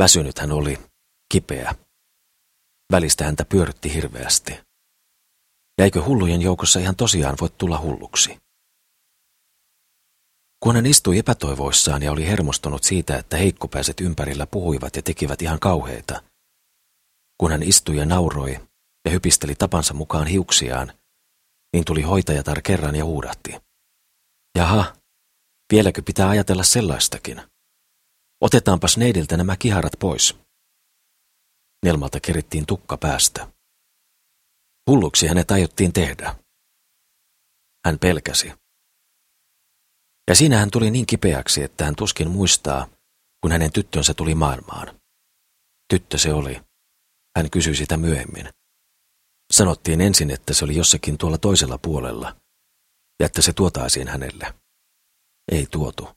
Väsynyt 0.01 0.39
hän 0.39 0.51
oli, 0.51 0.77
kipeä. 1.32 1.75
Välistä 2.91 3.24
häntä 3.24 3.46
pyörytti 3.46 3.94
hirveästi. 3.94 4.60
Jäikö 5.80 6.03
hullujen 6.03 6.41
joukossa 6.41 6.80
ihan 6.80 6.96
tosiaan 6.96 7.36
voi 7.41 7.50
tulla 7.58 7.80
hulluksi? 7.80 8.38
Kun 10.63 10.75
hän 10.75 10.86
istui 10.86 11.18
epätoivoissaan 11.18 12.03
ja 12.03 12.12
oli 12.12 12.27
hermostunut 12.27 12.84
siitä, 12.84 13.18
että 13.18 13.38
heikkopäiset 13.38 14.01
ympärillä 14.01 14.48
puhuivat 14.48 14.96
ja 14.96 15.01
tekivät 15.01 15.41
ihan 15.41 15.60
kauheita, 15.60 16.24
kun 17.38 17.51
hän 17.51 17.63
istui 17.63 17.98
ja 17.98 18.06
nauroi 18.06 18.60
ja 19.06 19.12
hypisteli 19.12 19.56
tapansa 19.56 19.94
mukaan 19.94 20.27
hiuksiaan, 20.27 20.94
niin 21.74 21.86
tuli 21.86 22.01
hoitajatar 22.01 22.62
kerran 22.62 22.96
ja 22.96 23.06
huudahti. 23.06 23.56
Jaha, 24.58 24.94
vieläkö 25.74 26.01
pitää 26.06 26.30
ajatella 26.30 26.63
sellaistakin? 26.63 27.42
Otetaanpas 28.42 28.98
neidiltä 28.98 29.38
nämä 29.38 29.58
kiharat 29.58 29.94
pois. 30.00 30.38
Nelmalta 31.86 32.20
kerittiin 32.20 32.66
tukka 32.66 32.98
päästä. 32.98 33.48
Hulluksi 34.90 35.28
hänet 35.28 35.51
aiottiin 35.51 35.94
tehdä. 35.94 36.36
Hän 37.86 38.00
pelkäsi. 38.00 38.54
Ja 40.30 40.36
siinä 40.36 40.58
hän 40.58 40.72
tuli 40.72 40.92
niin 40.92 41.06
kipeäksi, 41.06 41.63
että 41.63 41.86
hän 41.86 41.96
tuskin 41.96 42.32
muistaa, 42.32 42.88
kun 43.42 43.51
hänen 43.51 43.72
tyttönsä 43.72 44.13
tuli 44.13 44.36
maailmaan. 44.36 45.01
Tyttö 45.94 46.18
se 46.18 46.34
oli. 46.34 46.62
Hän 47.38 47.50
kysyi 47.50 47.75
sitä 47.75 47.98
myöhemmin. 47.98 48.50
Sanottiin 49.51 50.01
ensin, 50.01 50.31
että 50.31 50.53
se 50.53 50.65
oli 50.65 50.75
jossakin 50.75 51.17
tuolla 51.17 51.38
toisella 51.38 51.77
puolella 51.77 52.36
ja 53.20 53.25
että 53.25 53.41
se 53.41 53.53
tuotaisiin 53.53 54.08
hänelle. 54.08 54.53
Ei 55.51 55.67
tuotu. 55.72 56.10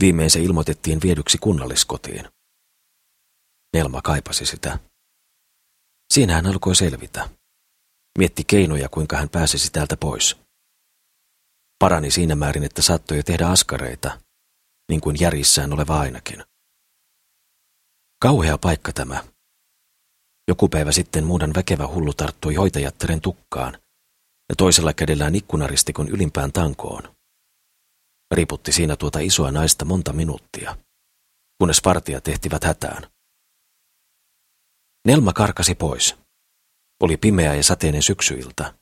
Viimein 0.00 0.30
se 0.30 0.40
ilmoitettiin 0.40 1.00
viedyksi 1.02 1.38
kunnalliskotiin. 1.38 2.28
Nelma 3.76 4.02
kaipasi 4.02 4.46
sitä. 4.46 4.78
Siinä 6.14 6.34
hän 6.34 6.46
alkoi 6.46 6.76
selvitä. 6.76 7.30
Mietti 8.18 8.44
keinoja, 8.44 8.88
kuinka 8.88 9.16
hän 9.16 9.28
pääsisi 9.28 9.72
täältä 9.72 9.96
pois. 9.96 10.36
Parani 11.78 12.10
siinä 12.10 12.34
määrin, 12.34 12.64
että 12.64 12.82
saattoi 12.82 13.22
tehdä 13.22 13.48
askareita, 13.48 14.20
niin 14.88 15.00
kuin 15.00 15.16
järjissään 15.20 15.72
oleva 15.72 16.00
ainakin. 16.00 16.44
Kauhea 18.22 18.58
paikka 18.58 18.92
tämä. 18.92 19.33
Joku 20.48 20.68
päivä 20.68 20.92
sitten 20.92 21.24
muudan 21.24 21.54
väkevä 21.56 21.86
hullu 21.86 22.12
tarttui 22.12 22.54
hoitajattaren 22.54 23.20
tukkaan 23.20 23.72
ja 24.48 24.56
toisella 24.56 24.92
kädellään 24.92 25.34
ikkunaristikon 25.34 26.08
ylimpään 26.08 26.52
tankoon. 26.52 27.14
Riputti 28.34 28.72
siinä 28.72 28.96
tuota 28.96 29.18
isoa 29.18 29.50
naista 29.50 29.84
monta 29.84 30.12
minuuttia, 30.12 30.76
kunnes 31.58 31.80
vartija 31.84 32.20
tehtivät 32.20 32.64
hätään. 32.64 33.10
Nelma 35.06 35.32
karkasi 35.32 35.74
pois. 35.74 36.16
Oli 37.02 37.16
pimeä 37.16 37.54
ja 37.54 37.62
sateinen 37.62 38.02
syksyilta. 38.02 38.74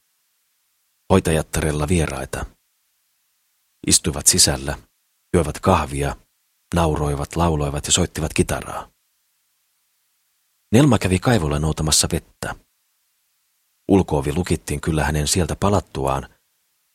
Hoitajattarella 1.12 1.88
vieraita. 1.88 2.46
Istuivat 3.86 4.26
sisällä, 4.26 4.78
juoivat 5.34 5.60
kahvia, 5.60 6.16
nauroivat, 6.74 7.36
lauloivat 7.36 7.86
ja 7.86 7.92
soittivat 7.92 8.34
kitaraa. 8.34 8.91
Nelma 10.72 10.98
kävi 10.98 11.18
kaivolla 11.18 11.58
noutamassa 11.58 12.08
vettä. 12.12 12.54
Ulkoovi 13.88 14.34
lukittiin 14.34 14.80
kyllä 14.80 15.04
hänen 15.04 15.28
sieltä 15.28 15.56
palattuaan, 15.56 16.28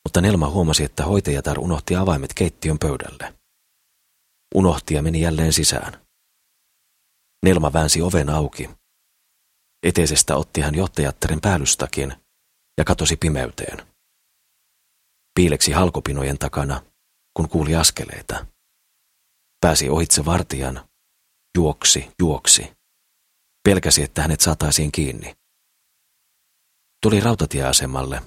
mutta 0.05 0.21
Nelma 0.21 0.49
huomasi, 0.49 0.83
että 0.83 1.05
hoitajatar 1.05 1.59
unohti 1.59 1.95
avaimet 1.95 2.33
keittiön 2.33 2.79
pöydälle. 2.79 3.33
Unohti 4.55 4.93
ja 4.93 5.01
meni 5.01 5.21
jälleen 5.21 5.53
sisään. 5.53 6.05
Nelma 7.45 7.73
väänsi 7.73 8.01
oven 8.01 8.29
auki. 8.29 8.69
Eteisestä 9.83 10.35
otti 10.35 10.61
hän 10.61 10.75
johtajattaren 10.75 11.41
päällystakin 11.41 12.13
ja 12.77 12.83
katosi 12.85 13.15
pimeyteen. 13.17 13.87
Piileksi 15.35 15.71
halkopinojen 15.71 16.37
takana, 16.37 16.81
kun 17.33 17.49
kuuli 17.49 17.75
askeleita. 17.75 18.45
Pääsi 19.61 19.89
ohitse 19.89 20.25
vartijan, 20.25 20.89
juoksi, 21.57 22.11
juoksi. 22.19 22.76
Pelkäsi, 23.67 24.03
että 24.03 24.21
hänet 24.21 24.41
saataisiin 24.41 24.91
kiinni. 24.91 25.35
Tuli 27.01 27.19
rautatieasemalle. 27.19 28.21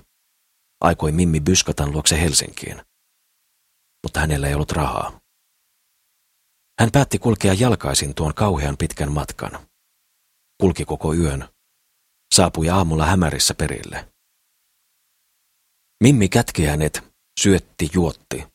Aikoi 0.80 1.12
Mimmi 1.12 1.40
Byskatan 1.40 1.92
luokse 1.92 2.20
Helsinkiin. 2.20 2.82
Mutta 4.02 4.20
hänellä 4.20 4.49
ei 4.49 4.54
ollut 4.54 4.73
rahaa. 4.73 5.20
Hän 6.80 6.90
päätti 6.92 7.18
kulkea 7.18 7.54
jalkaisin 7.54 8.14
tuon 8.14 8.35
kauhean 8.35 8.76
pitkän 8.76 9.12
matkan. 9.12 9.66
Kulki 10.61 10.85
koko 10.85 11.14
yön. 11.14 11.49
Saapui 12.35 12.68
aamulla 12.68 13.06
hämärissä 13.06 13.54
perille. 13.54 14.09
Mimmi 16.02 16.28
kätki 16.28 16.64
hänet, 16.64 17.04
syötti, 17.40 17.90
juotti. 17.94 18.47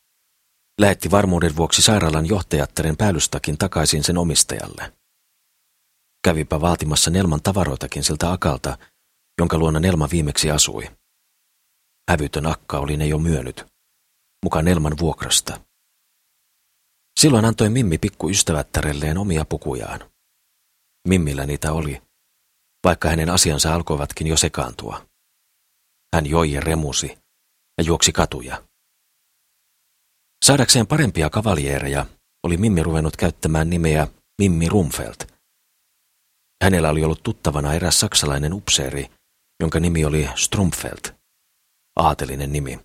Lähetti 0.81 1.11
varmuuden 1.11 1.55
vuoksi 1.55 1.81
sairaalan 1.81 2.25
johtajattaren 2.25 2.97
päällystakin 2.97 3.57
takaisin 3.57 4.03
sen 4.03 4.17
omistajalle. 4.17 5.04
Kävipä 6.25 6.61
vaatimassa 6.61 7.11
Nelman 7.11 7.41
tavaroitakin 7.43 8.03
siltä 8.03 8.31
akalta, 8.31 8.77
jonka 9.39 9.57
luona 9.57 9.79
Nelma 9.79 10.07
viimeksi 10.11 10.51
asui. 10.51 10.91
Hävytön 12.11 12.45
akka 12.45 12.79
oli 12.79 12.97
ne 12.97 13.07
jo 13.07 13.17
myönnyt, 13.17 13.65
mukaan 14.45 14.65
Nelman 14.65 14.93
vuokrasta. 14.99 15.61
Silloin 17.19 17.45
antoi 17.45 17.69
Mimmi 17.69 17.97
pikku 17.97 18.29
ystävättärelleen 18.29 19.17
omia 19.17 19.45
pukujaan. 19.45 20.11
Mimmillä 21.07 21.45
niitä 21.45 21.71
oli, 21.71 22.01
vaikka 22.83 23.09
hänen 23.09 23.29
asiansa 23.29 23.75
alkoivatkin 23.75 24.27
jo 24.27 24.37
sekaantua. 24.37 25.05
Hän 26.15 26.25
joi 26.25 26.51
ja 26.51 26.61
remusi 26.61 27.17
ja 27.77 27.83
juoksi 27.83 28.11
katuja. 28.11 28.63
Saadakseen 30.45 30.87
parempia 30.87 31.29
kavaljeereja 31.29 32.05
oli 32.43 32.57
Mimmi 32.57 32.83
ruvennut 32.83 33.17
käyttämään 33.17 33.69
nimeä 33.69 34.07
Mimmi 34.41 34.69
Rumfeld– 34.69 35.15
Hänellä 36.63 36.89
oli 36.89 37.03
ollut 37.03 37.23
tuttavana 37.23 37.73
eräs 37.73 37.99
saksalainen 37.99 38.53
upseeri, 38.53 39.11
jonka 39.59 39.79
nimi 39.79 40.05
oli 40.05 40.29
Strumfeld. 40.35 41.15
Aatelinen 41.95 42.53
nimi. 42.53 42.79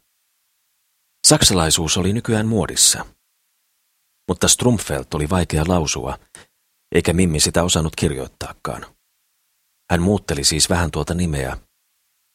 Saksalaisuus 1.26 1.96
oli 1.96 2.12
nykyään 2.12 2.46
muodissa. 2.46 3.06
Mutta 4.28 4.48
Strumfeld 4.48 5.04
oli 5.14 5.30
vaikea 5.30 5.64
lausua, 5.68 6.18
eikä 6.94 7.12
Mimmi 7.12 7.40
sitä 7.40 7.62
osannut 7.62 7.96
kirjoittaakaan. 7.96 8.86
Hän 9.90 10.02
muutteli 10.02 10.44
siis 10.44 10.70
vähän 10.70 10.90
tuota 10.90 11.14
nimeä 11.14 11.56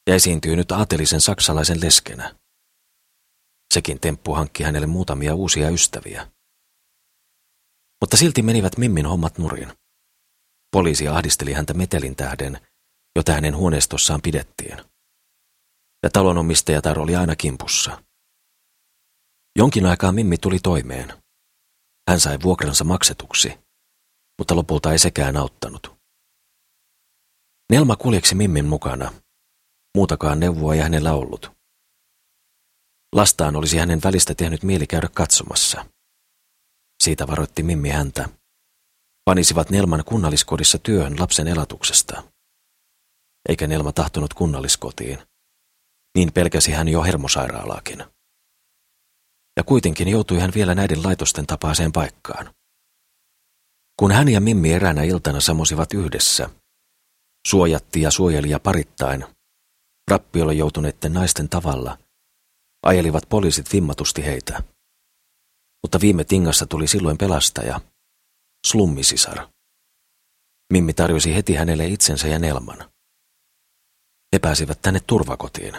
ja 0.06 0.14
esiintyy 0.14 0.56
nyt 0.56 0.72
aatelisen 0.72 1.20
saksalaisen 1.20 1.80
leskenä. 1.80 2.34
Sekin 3.74 4.00
temppu 4.00 4.34
hankki 4.34 4.62
hänelle 4.62 4.86
muutamia 4.86 5.34
uusia 5.34 5.70
ystäviä. 5.70 6.30
Mutta 8.00 8.16
silti 8.16 8.42
menivät 8.42 8.78
Mimmin 8.78 9.06
hommat 9.06 9.38
nurin. 9.38 9.72
Poliisi 10.72 11.08
ahdisteli 11.08 11.52
häntä 11.52 11.74
metelin 11.74 12.16
tähden, 12.16 12.60
jota 13.16 13.32
hänen 13.32 13.56
huoneistossaan 13.56 14.22
pidettiin. 14.22 14.76
Ja 16.02 16.10
talonomistajatar 16.12 16.98
oli 16.98 17.16
aina 17.16 17.36
kimpussa. 17.36 18.02
Jonkin 19.58 19.86
aikaa 19.86 20.12
Mimmi 20.12 20.38
tuli 20.38 20.58
toimeen. 20.58 21.22
Hän 22.10 22.20
sai 22.20 22.38
vuokransa 22.42 22.84
maksetuksi, 22.84 23.58
mutta 24.38 24.56
lopulta 24.56 24.92
ei 24.92 24.98
sekään 24.98 25.36
auttanut. 25.36 25.96
Nelma 27.72 27.96
kuljeksi 27.96 28.34
Mimmin 28.34 28.64
mukana. 28.64 29.12
Muutakaan 29.96 30.40
neuvoa 30.40 30.74
ei 30.74 30.80
hänellä 30.80 31.12
ollut. 31.12 31.50
Lastaan 33.14 33.56
olisi 33.56 33.76
hänen 33.78 34.00
välistä 34.04 34.34
tehnyt 34.34 34.62
mieli 34.62 34.86
käydä 34.86 35.08
katsomassa. 35.14 35.86
Siitä 37.02 37.26
varoitti 37.26 37.62
Mimmi 37.62 37.88
häntä, 37.88 38.28
panisivat 39.26 39.70
Nelman 39.70 40.04
kunnalliskodissa 40.04 40.78
työhön 40.78 41.20
lapsen 41.20 41.48
elatuksesta. 41.48 42.22
Eikä 43.48 43.66
Nelma 43.66 43.92
tahtonut 43.92 44.34
kunnalliskotiin. 44.34 45.18
Niin 46.16 46.32
pelkäsi 46.32 46.72
hän 46.72 46.88
jo 46.88 47.02
hermosairaalaakin. 47.02 48.04
Ja 49.56 49.62
kuitenkin 49.64 50.08
joutui 50.08 50.38
hän 50.38 50.52
vielä 50.54 50.74
näiden 50.74 51.02
laitosten 51.02 51.46
tapaiseen 51.46 51.92
paikkaan. 51.92 52.54
Kun 53.98 54.12
hän 54.12 54.28
ja 54.28 54.40
Mimmi 54.40 54.72
eräänä 54.72 55.02
iltana 55.02 55.40
samosivat 55.40 55.94
yhdessä, 55.94 56.50
suojatti 57.46 58.00
ja 58.00 58.10
suojeli 58.10 58.50
ja 58.50 58.60
parittain, 58.60 59.24
rappiolle 60.10 60.54
joutuneiden 60.54 61.12
naisten 61.12 61.48
tavalla, 61.48 61.98
ajelivat 62.82 63.28
poliisit 63.28 63.72
vimmatusti 63.72 64.24
heitä. 64.24 64.62
Mutta 65.82 66.00
viime 66.00 66.24
tingassa 66.24 66.66
tuli 66.66 66.86
silloin 66.86 67.18
pelastaja– 67.18 67.80
slummisisar. 68.66 69.48
Mimmi 70.72 70.94
tarjosi 70.94 71.34
heti 71.34 71.54
hänelle 71.54 71.86
itsensä 71.86 72.28
ja 72.28 72.38
Nelman. 72.38 72.90
He 74.32 74.38
pääsivät 74.38 74.82
tänne 74.82 75.00
turvakotiin. 75.06 75.74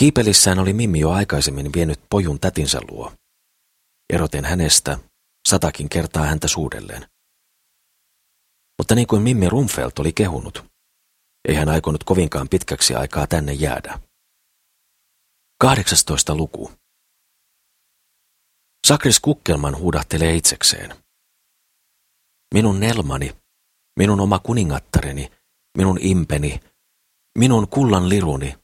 Kiipelissään 0.00 0.58
oli 0.58 0.72
Mimmi 0.72 1.00
jo 1.00 1.10
aikaisemmin 1.10 1.72
vienyt 1.72 2.00
pojun 2.10 2.40
tätinsä 2.40 2.80
luo. 2.90 3.12
Eroten 4.12 4.44
hänestä, 4.44 4.98
satakin 5.48 5.88
kertaa 5.88 6.26
häntä 6.26 6.48
suudelleen. 6.48 7.06
Mutta 8.78 8.94
niin 8.94 9.06
kuin 9.06 9.22
Mimmi 9.22 9.48
Rumfelt 9.48 9.98
oli 9.98 10.12
kehunut, 10.12 10.64
ei 11.48 11.54
hän 11.54 11.68
aikonut 11.68 12.04
kovinkaan 12.04 12.48
pitkäksi 12.48 12.94
aikaa 12.94 13.26
tänne 13.26 13.52
jäädä. 13.52 14.00
18. 15.60 16.34
luku. 16.34 16.72
Sakris 18.86 19.20
Kukkelman 19.20 19.76
huudahtelee 19.78 20.34
itsekseen. 20.34 21.09
Minun 22.54 22.80
Nelmani, 22.80 23.36
minun 23.98 24.20
oma 24.20 24.38
kuningattareni, 24.38 25.30
minun 25.78 25.98
impeni, 26.00 26.60
minun 27.38 27.68
kullan 27.68 28.08
liruni. 28.08 28.54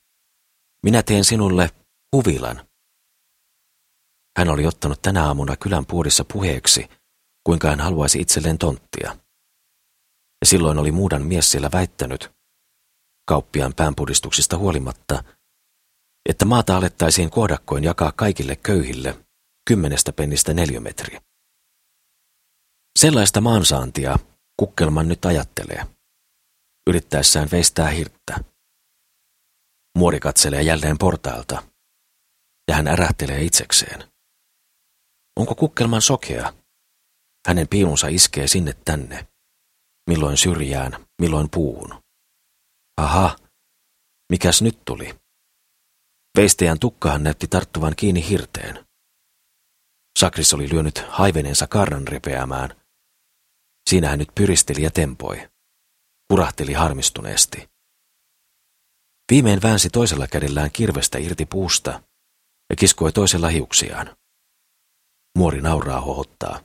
Minä 0.83 1.03
teen 1.03 1.25
sinulle 1.25 1.71
huvilan. 2.17 2.69
Hän 4.39 4.49
oli 4.49 4.67
ottanut 4.67 5.03
tänä 5.03 5.27
aamuna 5.27 5.57
kylän 5.57 5.87
puodissa 5.87 6.25
puheeksi, 6.33 6.89
kuinka 7.45 7.69
hän 7.69 7.81
haluaisi 7.81 8.21
itselleen 8.21 8.59
tonttia. 8.59 9.17
Ja 10.41 10.47
silloin 10.47 10.79
oli 10.79 10.93
muudan 10.93 11.27
mies 11.27 11.51
siellä 11.51 11.71
väittänyt, 11.73 12.31
kauppiaan 13.29 13.75
päänpudistuksista 13.75 14.59
huolimatta, 14.59 15.25
että 16.29 16.45
maata 16.45 16.77
alettaisiin 16.77 17.31
kohdakkoin 17.31 17.85
jakaa 17.85 18.13
kaikille 18.13 18.57
köyhille 18.57 19.27
kymmenestä 19.69 20.13
pennistä 20.13 20.55
neliömetriä. 20.55 21.21
Sellaista 22.97 23.41
maansaantia 23.41 24.19
Kukkelman 24.57 25.09
nyt 25.09 25.25
ajattelee, 25.25 25.87
yrittäessään 26.87 27.49
veistää 27.53 27.89
hirttä. 27.89 28.45
Muori 29.99 30.21
katselee 30.21 30.63
jälleen 30.63 30.99
portailta, 30.99 31.63
ja 32.69 32.75
hän 32.75 32.89
ärähtelee 32.89 33.43
itsekseen. 33.43 34.13
Onko 35.37 35.55
Kukkelman 35.55 36.03
sokea? 36.03 36.53
Hänen 37.47 37.69
piilunsa 37.69 38.09
iskee 38.09 38.49
sinne 38.49 38.73
tänne, 38.85 39.27
milloin 40.11 40.37
syrjään, 40.37 41.07
milloin 41.23 41.51
puuhun. 41.51 42.03
Aha, 42.97 43.37
mikäs 44.33 44.63
nyt 44.63 44.85
tuli? 44.85 45.15
Veistäjän 46.37 46.79
tukkahan 46.79 47.23
näytti 47.23 47.49
tarttuvan 47.49 47.97
kiinni 47.97 48.29
hirteen. 48.29 48.87
Sakris 50.19 50.55
oli 50.55 50.69
lyönyt 50.69 51.05
haiveneensa 51.09 51.67
karran 51.67 52.09
repeämään. 52.09 52.86
Siinä 53.91 54.09
hän 54.09 54.19
nyt 54.19 54.29
pyristeli 54.35 54.83
ja 54.83 54.91
tempoi. 54.91 55.49
Kurahteli 56.29 56.73
harmistuneesti. 56.73 57.69
Viimein 59.33 59.63
väänsi 59.63 59.91
toisella 59.91 60.27
kädellään 60.27 60.71
kirvestä 60.73 61.19
irti 61.19 61.47
puusta 61.47 62.03
ja 62.71 62.77
kiskoi 62.77 63.13
toisella 63.13 63.49
hiuksiaan. 63.49 64.17
Muori 65.39 65.61
nauraa 65.61 66.01
hohottaa. 66.01 66.61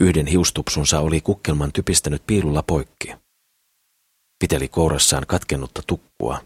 Yhden 0.00 0.26
hiustupsunsa 0.26 1.00
oli 1.00 1.20
kukkelman 1.20 1.72
typistänyt 1.72 2.26
piilulla 2.26 2.62
poikki. 2.62 3.14
Piteli 4.38 4.68
kourassaan 4.68 5.26
katkennutta 5.26 5.82
tukkua. 5.86 6.44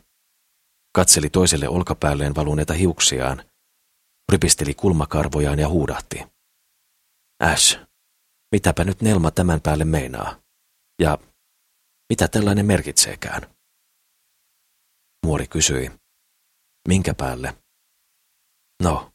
Katseli 0.94 1.30
toiselle 1.30 1.68
olkapäälleen 1.68 2.34
valuneita 2.34 2.74
hiuksiaan, 2.74 3.50
ripisteli 4.32 4.74
kulmakarvojaan 4.74 5.58
ja 5.58 5.68
huudahti. 5.68 6.22
Äs, 7.42 7.78
mitäpä 8.52 8.84
nyt 8.84 9.02
Nelma 9.02 9.30
tämän 9.30 9.60
päälle 9.60 9.84
meinaa? 9.84 10.40
Ja 11.02 11.18
mitä 12.12 12.28
tällainen 12.28 12.66
merkitseekään? 12.66 13.54
Muori 15.26 15.46
kysyi. 15.46 15.90
Minkä 16.88 17.14
päälle? 17.14 17.56
No, 18.82 19.12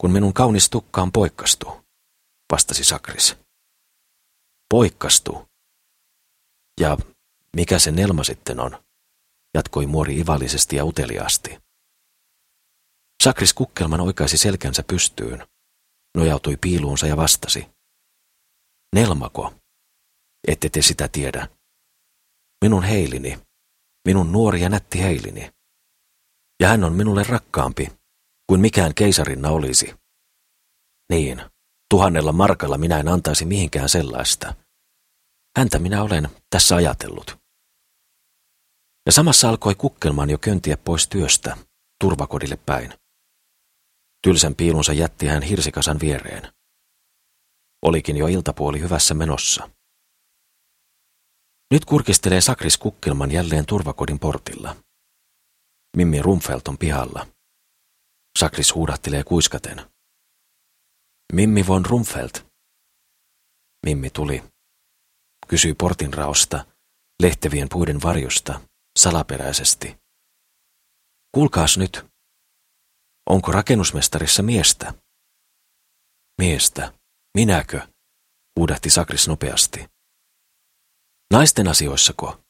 kun 0.00 0.12
minun 0.12 0.32
kaunis 0.32 0.70
tukkaan 0.70 1.12
poikkastu, 1.12 1.66
vastasi 2.52 2.84
Sakris. 2.84 3.36
Poikkastu. 4.70 5.48
Ja 6.80 6.96
mikä 7.56 7.78
se 7.78 7.90
Nelma 7.90 8.24
sitten 8.24 8.60
on? 8.60 8.84
jatkoi 9.54 9.86
muori 9.86 10.18
ivallisesti 10.18 10.76
ja 10.76 10.84
uteliaasti. 10.84 11.58
Sakris 13.22 13.54
Kukkelman 13.54 14.00
oikaisi 14.00 14.38
selkänsä 14.38 14.82
pystyyn, 14.82 15.46
nojautui 16.16 16.56
piiluunsa 16.56 17.06
ja 17.06 17.16
vastasi. 17.16 17.66
Nelmako? 18.94 19.54
Ette 20.48 20.68
te 20.68 20.82
sitä 20.82 21.08
tiedä. 21.08 21.48
Minun 22.64 22.82
heilini, 22.82 23.38
minun 24.06 24.32
nuori 24.32 24.60
ja 24.60 24.68
nätti 24.68 25.00
heilini. 25.02 25.50
Ja 26.62 26.68
hän 26.68 26.84
on 26.84 26.92
minulle 26.92 27.22
rakkaampi 27.22 27.88
kuin 28.46 28.60
mikään 28.60 28.94
keisarinna 28.94 29.48
olisi. 29.50 29.94
Niin, 31.12 31.42
tuhannella 31.90 32.32
markalla 32.32 32.78
minä 32.78 32.98
en 32.98 33.08
antaisi 33.08 33.44
mihinkään 33.44 33.88
sellaista. 33.88 34.54
Häntä 35.58 35.78
minä 35.78 36.02
olen 36.02 36.28
tässä 36.50 36.76
ajatellut. 36.76 37.38
Ja 39.06 39.12
samassa 39.12 39.48
alkoi 39.48 39.74
kukkelmaan 39.74 40.30
jo 40.30 40.38
köntiä 40.38 40.76
pois 40.76 41.08
työstä, 41.08 41.56
turvakodille 42.00 42.56
päin. 42.56 42.94
Tylsän 44.22 44.54
piilunsa 44.54 44.92
jätti 44.92 45.26
hän 45.26 45.42
hirsikasan 45.42 46.00
viereen. 46.00 46.52
Olikin 47.82 48.16
jo 48.16 48.26
iltapuoli 48.26 48.80
hyvässä 48.80 49.14
menossa. 49.14 49.70
Nyt 51.70 51.84
kurkistelee 51.84 52.40
Sakris 52.40 52.78
Kukkelman 52.78 53.32
jälleen 53.32 53.66
turvakodin 53.66 54.18
portilla. 54.18 54.76
Mimmi 55.96 56.22
Rumfelt 56.22 56.68
on 56.68 56.78
pihalla. 56.78 57.26
Sakris 58.38 58.74
huudattelee 58.74 59.24
kuiskaten. 59.24 59.90
Mimmi 61.32 61.66
von 61.66 61.86
Rumfelt. 61.86 62.46
Mimmi 63.86 64.10
tuli. 64.10 64.44
Kysyi 65.48 65.74
portin 65.74 66.14
raosta, 66.14 66.66
lehtevien 67.22 67.68
puiden 67.68 68.02
varjosta, 68.02 68.60
salaperäisesti. 68.98 69.96
Kuulkaas 71.34 71.78
nyt. 71.78 72.06
Onko 73.30 73.52
rakennusmestarissa 73.52 74.42
miestä? 74.42 74.94
Miestä. 76.38 76.97
Minäkö? 77.38 77.80
huudahti 78.58 78.90
Sakris 78.90 79.28
nopeasti. 79.28 79.86
Naisten 81.32 81.68
asioissako? 81.68 82.40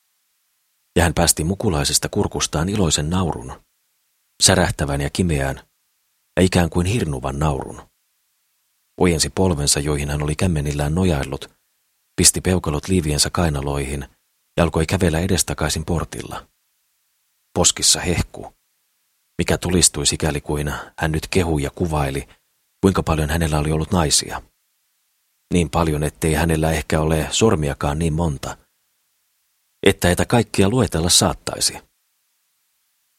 Ja 0.97 1.03
hän 1.03 1.15
päästi 1.15 1.45
mukulaisesta 1.45 2.09
kurkustaan 2.09 2.69
iloisen 2.69 3.11
naurun, 3.11 3.63
särähtävän 4.43 5.01
ja 5.01 5.11
kimeään, 5.11 5.57
ja 6.37 6.43
ikään 6.43 6.71
kuin 6.71 6.87
hirnuvan 6.87 7.39
naurun. 7.39 7.89
Ojensi 9.01 9.31
polvensa, 9.31 9.81
joihin 9.81 10.11
hän 10.11 10.23
oli 10.23 10.37
kämmenillään 10.37 10.95
nojaillut, 10.95 11.51
pisti 12.17 12.41
peukalot 12.41 12.89
liiviensä 12.89 13.31
kainaloihin 13.31 14.09
ja 14.57 14.65
alkoi 14.65 14.87
kävellä 14.87 15.21
edestakaisin 15.21 15.85
portilla. 15.85 16.49
Poskissa 17.55 18.01
hehku, 18.01 18.53
mikä 19.39 19.59
tulistui 19.59 20.07
sikäli 20.07 20.41
kuin 20.41 20.73
hän 20.99 21.13
nyt 21.13 21.27
kehui 21.27 21.63
ja 21.63 21.71
kuvaili, 21.71 22.29
kuinka 22.81 23.03
paljon 23.03 23.31
hänellä 23.31 23.59
oli 23.59 23.73
ollut 23.73 23.93
naisia. 23.93 24.43
Niin 25.55 25.71
paljon, 25.71 26.05
ettei 26.05 26.35
hänellä 26.35 26.71
ehkä 26.73 27.01
ole 27.01 27.29
sormiakaan 27.31 27.99
niin 27.99 28.13
monta, 28.13 28.57
että 29.87 30.11
etä 30.11 30.27
kaikkia 30.27 30.69
luetella 30.69 31.09
saattaisi. 31.09 31.79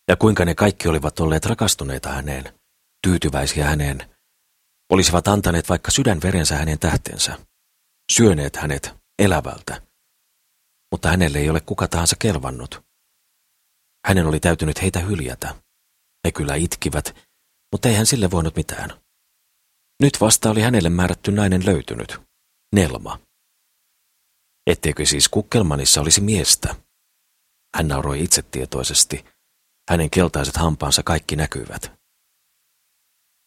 Ja 0.08 0.16
kuinka 0.16 0.46
ne 0.46 0.56
kaikki 0.56 0.88
olivat 0.88 1.20
olleet 1.20 1.46
rakastuneita 1.46 2.10
häneen, 2.10 2.60
tyytyväisiä 3.04 3.66
häneen, 3.66 4.16
olisivat 4.90 5.28
antaneet 5.28 5.70
vaikka 5.70 5.92
sydänverensä 5.92 6.56
hänen 6.56 6.80
tähtensä, 6.80 7.40
syöneet 8.12 8.56
hänet 8.56 8.96
elävältä. 9.20 9.82
Mutta 10.92 11.10
hänelle 11.10 11.38
ei 11.38 11.50
ole 11.50 11.62
kuka 11.62 11.88
tahansa 11.88 12.16
kelvannut. 12.20 12.82
Hänen 14.08 14.28
oli 14.28 14.40
täytynyt 14.40 14.82
heitä 14.82 15.00
hyljätä. 15.00 15.56
He 16.26 16.32
kyllä 16.32 16.56
itkivät, 16.56 17.16
mutta 17.72 17.90
ei 17.90 17.96
hän 17.96 18.06
sille 18.06 18.32
voinut 18.32 18.56
mitään. 18.56 18.90
Nyt 20.04 20.22
vasta 20.22 20.50
oli 20.50 20.62
hänelle 20.62 20.90
määrätty 20.90 21.32
nainen 21.32 21.66
löytynyt. 21.66 22.18
Nelma. 22.76 23.20
Etteikö 24.68 25.06
siis 25.06 25.30
Kukkelmanissa 25.30 26.02
olisi 26.02 26.22
miestä? 26.22 26.76
Hän 27.76 27.88
nauroi 27.88 28.24
itsetietoisesti. 28.24 29.26
Hänen 29.90 30.10
keltaiset 30.10 30.58
hampaansa 30.58 31.04
kaikki 31.04 31.36
näkyvät. 31.36 31.92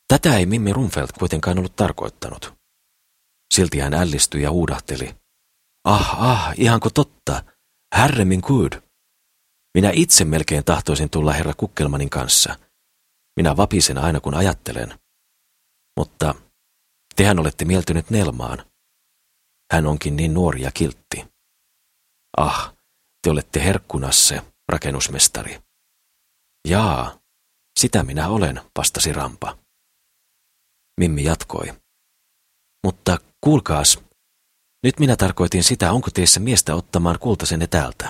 Tätä 0.09 0.37
ei 0.37 0.47
Mimmi 0.47 0.73
Rumfeld 0.73 1.09
kuitenkaan 1.19 1.59
ollut 1.59 1.77
tarkoittanut. 1.77 2.55
Silti 3.55 3.79
hän 3.79 3.95
ällistyi 3.95 4.43
ja 4.43 4.51
huudahteli. 4.51 5.15
Ah, 5.85 6.23
ah, 6.23 6.55
ihanko 6.57 6.91
totta? 6.91 7.45
Herremin 7.97 8.41
good. 8.45 8.73
Minä 9.75 9.91
itse 9.95 10.25
melkein 10.25 10.65
tahtoisin 10.65 11.11
tulla 11.11 11.33
herra 11.33 11.55
Kukkelmanin 11.57 12.11
kanssa. 12.11 12.59
Minä 13.37 13.57
vapisen 13.57 13.99
aina 13.99 14.21
kun 14.21 14.35
ajattelen. 14.35 14.99
Mutta 15.97 16.35
tehän 17.17 17.39
olette 17.39 17.65
mieltynyt 17.65 18.11
Nelmaan. 18.11 18.67
Hän 19.73 19.87
onkin 19.87 20.17
niin 20.17 20.35
nuori 20.35 20.63
ja 20.63 20.71
kiltti. 20.75 21.25
Ah, 22.37 22.75
te 23.23 23.31
olette 23.31 23.65
herkkunasse, 23.65 24.43
rakennusmestari. 24.69 25.63
Jaa, 26.69 27.19
sitä 27.81 28.03
minä 28.03 28.29
olen, 28.29 28.61
vastasi 28.79 29.13
Rampa. 29.13 29.59
Mimmi 31.01 31.25
jatkoi. 31.25 31.75
Mutta 32.85 33.19
kuulkaas, 33.41 33.99
nyt 34.83 34.99
minä 34.99 35.17
tarkoitin 35.17 35.65
sitä, 35.65 35.93
onko 35.93 36.11
teissä 36.15 36.41
miestä 36.41 36.75
ottamaan 36.75 37.19
kultasenne 37.19 37.67
täältä. 37.67 38.09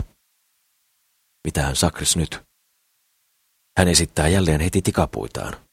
Mitähän 1.47 1.77
Sakris 1.77 2.17
nyt? 2.17 2.43
Hän 3.79 3.89
esittää 3.89 4.29
jälleen 4.29 4.61
heti 4.61 4.83
tikapuitaan. 4.83 5.72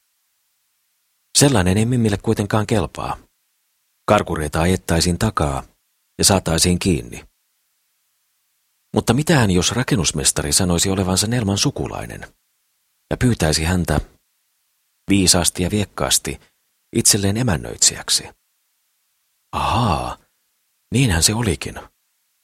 Sellainen 1.39 1.77
ei 1.77 1.85
Mimmille 1.85 2.17
kuitenkaan 2.17 2.67
kelpaa. 2.67 3.17
Karkureita 4.07 4.61
ajettaisiin 4.61 5.19
takaa 5.19 5.63
ja 6.17 6.25
saataisiin 6.25 6.79
kiinni. 6.79 7.25
Mutta 8.95 9.13
mitähän 9.13 9.51
jos 9.51 9.71
rakennusmestari 9.71 10.53
sanoisi 10.53 10.89
olevansa 10.89 11.27
Nelman 11.27 11.57
sukulainen 11.57 12.21
ja 13.09 13.17
pyytäisi 13.17 13.63
häntä 13.63 14.01
viisaasti 15.09 15.63
ja 15.63 15.71
viekkaasti 15.71 16.39
itselleen 16.95 17.37
emännöitsijäksi? 17.37 18.29
Ahaa, 19.51 20.17
niinhän 20.93 21.23
se 21.23 21.33
olikin, 21.33 21.79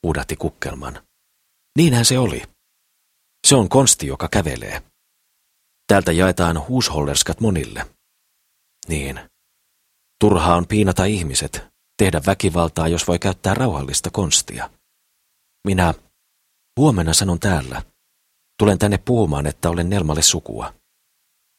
huudahti 0.03 0.35
Kukkelman. 0.35 1.07
Niinhän 1.77 2.05
se 2.05 2.19
oli. 2.19 2.43
Se 3.47 3.55
on 3.55 3.69
konsti, 3.69 4.07
joka 4.07 4.29
kävelee. 4.31 4.83
Täältä 5.87 6.11
jaetaan 6.11 6.67
huushollerskat 6.67 7.41
monille. 7.41 7.94
Niin. 8.87 9.19
Turhaa 10.19 10.55
on 10.55 10.67
piinata 10.67 11.05
ihmiset, 11.05 11.67
tehdä 11.97 12.21
väkivaltaa, 12.25 12.87
jos 12.87 13.07
voi 13.07 13.19
käyttää 13.19 13.53
rauhallista 13.53 14.09
konstia. 14.09 14.69
Minä 15.67 15.93
huomenna 16.79 17.13
sanon 17.13 17.39
täällä. 17.39 17.81
Tulen 18.59 18.79
tänne 18.79 18.97
puhumaan, 18.97 19.47
että 19.47 19.69
olen 19.69 19.89
Nelmalle 19.89 20.21
sukua. 20.21 20.73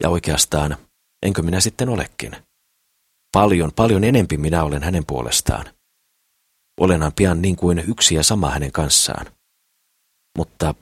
Ja 0.03 0.09
oikeastaan, 0.09 0.77
enkö 1.23 1.43
minä 1.43 1.61
sitten 1.61 1.89
olekin? 1.89 2.37
Paljon, 3.33 3.73
paljon 3.77 4.05
enempi 4.05 4.37
minä 4.37 4.65
olen 4.65 4.83
hänen 4.83 5.07
puolestaan. 5.07 5.67
Olenhan 6.81 7.12
pian 7.12 7.43
niin 7.43 7.57
kuin 7.57 7.79
yksi 7.91 8.15
ja 8.15 8.23
sama 8.23 8.51
hänen 8.51 8.73
kanssaan. 8.73 9.27
Mutta 10.39 10.75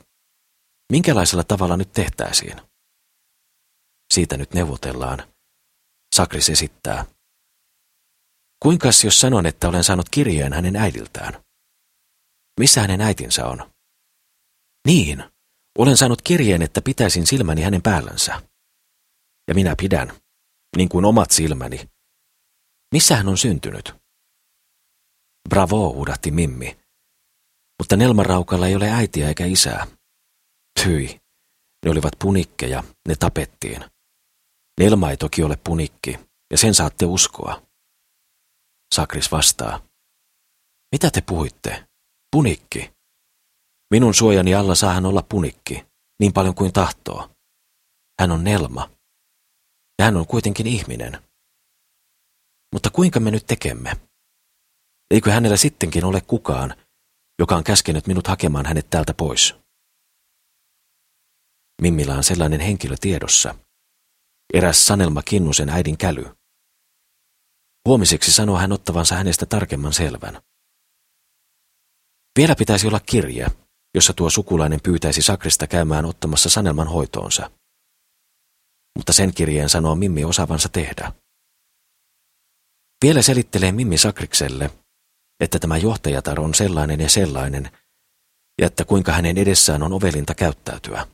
minkälaisella 0.92 1.44
tavalla 1.44 1.76
nyt 1.76 1.92
tehtäisiin? 1.92 2.60
Siitä 4.14 4.36
nyt 4.36 4.54
neuvotellaan. 4.54 5.33
Sakris 6.14 6.50
esittää. 6.50 7.04
Kuinkas 8.62 9.04
jos 9.04 9.20
sanon, 9.20 9.46
että 9.46 9.68
olen 9.68 9.84
saanut 9.84 10.08
kirjeen 10.08 10.52
hänen 10.52 10.76
äidiltään? 10.76 11.44
Missä 12.60 12.80
hänen 12.80 13.00
äitinsä 13.00 13.46
on? 13.46 13.72
Niin, 14.86 15.24
olen 15.78 15.96
saanut 15.96 16.22
kirjeen, 16.22 16.62
että 16.62 16.82
pitäisin 16.82 17.26
silmäni 17.26 17.62
hänen 17.62 17.82
päällänsä. 17.82 18.42
Ja 19.48 19.54
minä 19.54 19.74
pidän, 19.78 20.12
niin 20.76 20.88
kuin 20.88 21.04
omat 21.04 21.30
silmäni. 21.30 21.90
Missä 22.94 23.16
hän 23.16 23.28
on 23.28 23.38
syntynyt? 23.38 23.94
Bravo, 25.48 25.92
huudahti 25.92 26.30
Mimmi. 26.30 26.78
Mutta 27.78 27.96
Nelman 27.96 28.26
raukalla 28.26 28.66
ei 28.66 28.76
ole 28.76 28.90
äitiä 28.90 29.28
eikä 29.28 29.44
isää. 29.46 29.86
Hyi, 30.84 31.20
ne 31.84 31.90
olivat 31.90 32.12
punikkeja, 32.18 32.84
ne 33.08 33.16
tapettiin. 33.16 33.93
Nelma 34.80 35.10
ei 35.10 35.16
toki 35.16 35.42
ole 35.42 35.56
punikki, 35.64 36.18
ja 36.50 36.58
sen 36.58 36.74
saatte 36.74 37.06
uskoa. 37.06 37.62
Sakris 38.94 39.32
vastaa. 39.32 39.80
Mitä 40.92 41.10
te 41.10 41.20
puhuitte? 41.20 41.88
Punikki. 42.32 42.92
Minun 43.90 44.14
suojani 44.14 44.54
alla 44.54 44.74
saa 44.74 44.92
hän 44.92 45.06
olla 45.06 45.22
punikki, 45.22 45.86
niin 46.20 46.32
paljon 46.32 46.54
kuin 46.54 46.72
tahtoo. 46.72 47.30
Hän 48.20 48.30
on 48.30 48.44
Nelma. 48.44 48.90
Ja 49.98 50.04
hän 50.04 50.16
on 50.16 50.26
kuitenkin 50.26 50.66
ihminen. 50.66 51.22
Mutta 52.72 52.90
kuinka 52.90 53.20
me 53.20 53.30
nyt 53.30 53.46
tekemme? 53.46 53.92
Eikö 55.10 55.32
hänellä 55.32 55.56
sittenkin 55.56 56.04
ole 56.04 56.20
kukaan, 56.20 56.76
joka 57.38 57.56
on 57.56 57.64
käskenyt 57.64 58.06
minut 58.06 58.26
hakemaan 58.26 58.66
hänet 58.66 58.90
täältä 58.90 59.14
pois? 59.14 59.54
Mimmillä 61.82 62.14
on 62.14 62.24
sellainen 62.24 62.60
henkilö 62.60 62.96
tiedossa. 63.00 63.54
Eräs 64.54 64.86
Sanelma 64.86 65.22
Kinnusen 65.22 65.68
äidin 65.68 65.98
käly. 65.98 66.24
Huomiseksi 67.88 68.32
sanoo 68.32 68.58
hän 68.58 68.72
ottavansa 68.72 69.14
hänestä 69.14 69.46
tarkemman 69.46 69.92
selvän. 69.92 70.42
Vielä 72.38 72.54
pitäisi 72.58 72.86
olla 72.86 73.00
kirje, 73.00 73.46
jossa 73.94 74.12
tuo 74.12 74.30
sukulainen 74.30 74.80
pyytäisi 74.82 75.22
Sakrista 75.22 75.66
käymään 75.66 76.04
ottamassa 76.04 76.50
Sanelman 76.50 76.88
hoitoonsa. 76.88 77.50
Mutta 78.96 79.12
sen 79.12 79.34
kirjeen 79.34 79.68
sanoo 79.68 79.94
Mimmi 79.94 80.24
osaavansa 80.24 80.68
tehdä. 80.68 81.12
Vielä 83.04 83.22
selittelee 83.22 83.72
Mimmi 83.72 83.98
Sakrikselle, 83.98 84.70
että 85.40 85.58
tämä 85.58 85.76
johtajatar 85.76 86.40
on 86.40 86.54
sellainen 86.54 87.00
ja 87.00 87.08
sellainen, 87.08 87.70
ja 88.60 88.66
että 88.66 88.84
kuinka 88.84 89.12
hänen 89.12 89.38
edessään 89.38 89.82
on 89.82 89.92
ovelinta 89.92 90.34
käyttäytyä. 90.34 91.06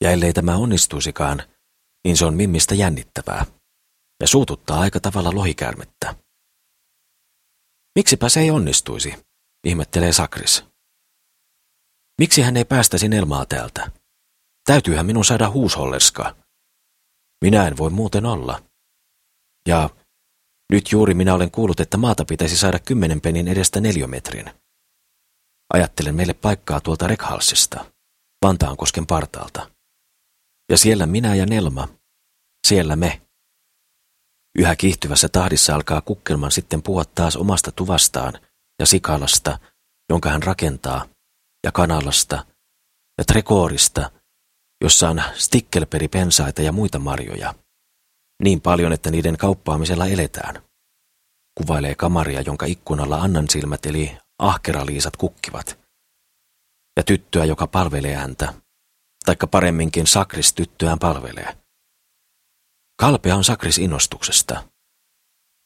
Ja 0.00 0.10
ellei 0.10 0.32
tämä 0.32 0.56
onnistuisikaan, 0.56 1.42
niin 2.04 2.16
se 2.16 2.24
on 2.24 2.34
Mimmistä 2.34 2.74
jännittävää 2.74 3.46
ja 4.20 4.26
suututtaa 4.26 4.80
aika 4.80 5.00
tavalla 5.00 5.34
lohikäärmettä. 5.34 6.14
Miksipä 7.98 8.28
se 8.28 8.40
ei 8.40 8.50
onnistuisi, 8.50 9.14
ihmettelee 9.64 10.12
Sakris. 10.12 10.64
Miksi 12.20 12.42
hän 12.42 12.56
ei 12.56 12.64
päästäisi 12.64 13.08
Nelmaa 13.08 13.46
täältä? 13.46 13.90
Täytyyhän 14.64 15.06
minun 15.06 15.24
saada 15.24 15.50
huusholleska. 15.50 16.36
Minä 17.44 17.66
en 17.66 17.76
voi 17.76 17.90
muuten 17.90 18.26
olla. 18.26 18.62
Ja 19.68 19.90
nyt 20.72 20.92
juuri 20.92 21.14
minä 21.14 21.34
olen 21.34 21.50
kuullut, 21.50 21.80
että 21.80 21.96
maata 21.96 22.24
pitäisi 22.24 22.56
saada 22.56 22.78
kymmenen 22.78 23.20
penin 23.20 23.48
edestä 23.48 23.80
neljömetrin. 23.80 24.50
Ajattelen 25.74 26.14
meille 26.14 26.34
paikkaa 26.34 26.80
tuolta 26.80 27.06
Rekhalsista, 27.06 27.84
Vantaankosken 28.44 29.06
partaalta. 29.06 29.70
Ja 30.70 30.78
siellä 30.78 31.06
minä 31.06 31.34
ja 31.34 31.46
Nelma, 31.46 31.88
siellä 32.66 32.96
me. 32.96 33.22
Yhä 34.58 34.76
kiihtyvässä 34.76 35.28
tahdissa 35.28 35.74
alkaa 35.74 36.00
Kukkelman 36.00 36.50
sitten 36.50 36.82
puhua 36.82 37.04
taas 37.04 37.36
omasta 37.36 37.72
tuvastaan 37.72 38.32
ja 38.78 38.86
Sikalasta, 38.86 39.58
jonka 40.10 40.30
hän 40.30 40.42
rakentaa, 40.42 41.06
ja 41.64 41.72
Kanalasta, 41.72 42.46
ja 43.18 43.24
Trekoorista, 43.24 44.10
jossa 44.84 45.08
on 45.08 45.22
stikkelperipensaita 45.34 46.62
ja 46.62 46.72
muita 46.72 46.98
marjoja. 46.98 47.54
Niin 48.42 48.60
paljon, 48.60 48.92
että 48.92 49.10
niiden 49.10 49.36
kauppaamisella 49.36 50.06
eletään. 50.06 50.62
Kuvailee 51.60 51.94
kamaria, 51.94 52.40
jonka 52.40 52.66
ikkunalla 52.66 53.16
Annan 53.16 53.48
silmät 53.48 53.86
eli 53.86 54.18
ahkeraliisat 54.38 55.16
kukkivat. 55.16 55.78
Ja 56.96 57.02
tyttöä, 57.02 57.44
joka 57.44 57.66
palvelee 57.66 58.14
häntä, 58.14 58.54
taikka 59.24 59.46
paremminkin 59.46 60.06
Sakris 60.06 60.52
tyttöään 60.52 60.98
palvelee. 60.98 61.56
Kalpea 63.00 63.36
on 63.36 63.44
Sakris 63.44 63.78
innostuksesta, 63.78 64.64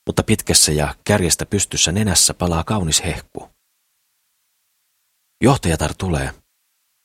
mutta 0.07 0.23
pitkässä 0.23 0.73
ja 0.73 0.95
kärjestä 1.05 1.47
pystyssä 1.47 1.93
nenässä 1.93 2.35
palaa 2.35 2.65
kaunis 2.65 3.05
hehku. 3.05 3.51
Johtajatar 5.43 5.95
tulee, 5.99 6.35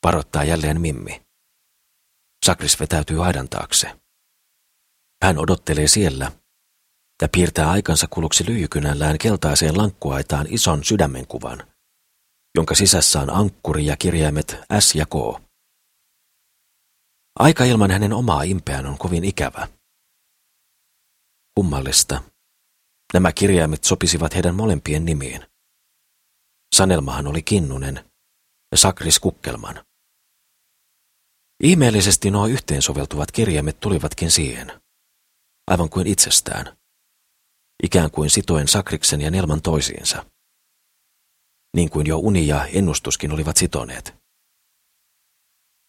varoittaa 0.06 0.44
jälleen 0.44 0.82
Mimmi. 0.82 1.22
Sakris 2.46 2.80
vetäytyy 2.80 3.26
aidan 3.26 3.50
taakse. 3.50 4.00
Hän 5.24 5.38
odottelee 5.38 5.88
siellä 5.88 6.32
ja 7.22 7.30
piirtää 7.32 7.72
aikansa 7.72 8.08
kuluksi 8.10 8.46
lyijykynällään 8.46 9.18
keltaiseen 9.18 9.78
lankkuaitaan 9.78 10.48
ison 10.50 10.84
sydämenkuvan, 10.84 11.64
jonka 12.56 12.76
sisässä 12.76 13.20
on 13.20 13.30
ankkuri 13.30 13.86
ja 13.86 13.98
kirjaimet 13.98 14.58
S 14.80 14.96
ja 14.96 15.06
K. 15.06 15.44
Aika 17.40 17.64
ilman 17.64 17.92
hänen 17.92 18.14
omaa 18.14 18.44
impeään 18.44 18.86
on 18.86 18.98
kovin 18.98 19.24
ikävä. 19.24 19.68
Kummallista. 21.56 22.24
Nämä 23.14 23.32
kirjaimet 23.32 23.84
sopisivat 23.84 24.36
heidän 24.36 24.56
molempien 24.56 25.06
nimiin. 25.06 25.46
Sanelmahan 26.76 27.28
oli 27.28 27.42
Kinnunen 27.44 28.12
ja 28.72 28.78
Sakris 28.78 29.20
Kukkelman. 29.20 29.86
Ihmeellisesti 31.64 32.32
nuo 32.32 32.48
yhteensoveltuvat 32.48 33.32
kirjaimet 33.32 33.80
tulivatkin 33.80 34.32
siihen, 34.32 34.82
aivan 35.68 35.90
kuin 35.90 36.08
itsestään, 36.08 36.78
ikään 37.84 38.12
kuin 38.12 38.30
sitoen 38.30 38.68
Sakriksen 38.68 39.22
ja 39.22 39.32
Nelman 39.32 39.62
toisiinsa, 39.62 40.26
niin 41.76 41.90
kuin 41.90 42.08
jo 42.08 42.18
uni 42.18 42.48
ja 42.48 42.66
ennustuskin 42.66 43.32
olivat 43.32 43.58
sitoneet. 43.58 44.16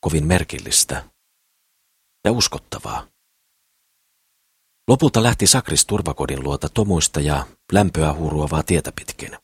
Kovin 0.00 0.26
merkillistä 0.26 1.09
ja 2.24 2.32
uskottavaa. 2.32 3.06
Lopulta 4.88 5.22
lähti 5.22 5.46
Sakris 5.46 5.86
turvakodin 5.86 6.42
luota 6.44 6.68
tomuista 6.68 7.20
ja 7.20 7.46
lämpöä 7.72 8.12
huuruavaa 8.12 8.62
tietä 8.62 8.92
pitkin. 8.92 9.38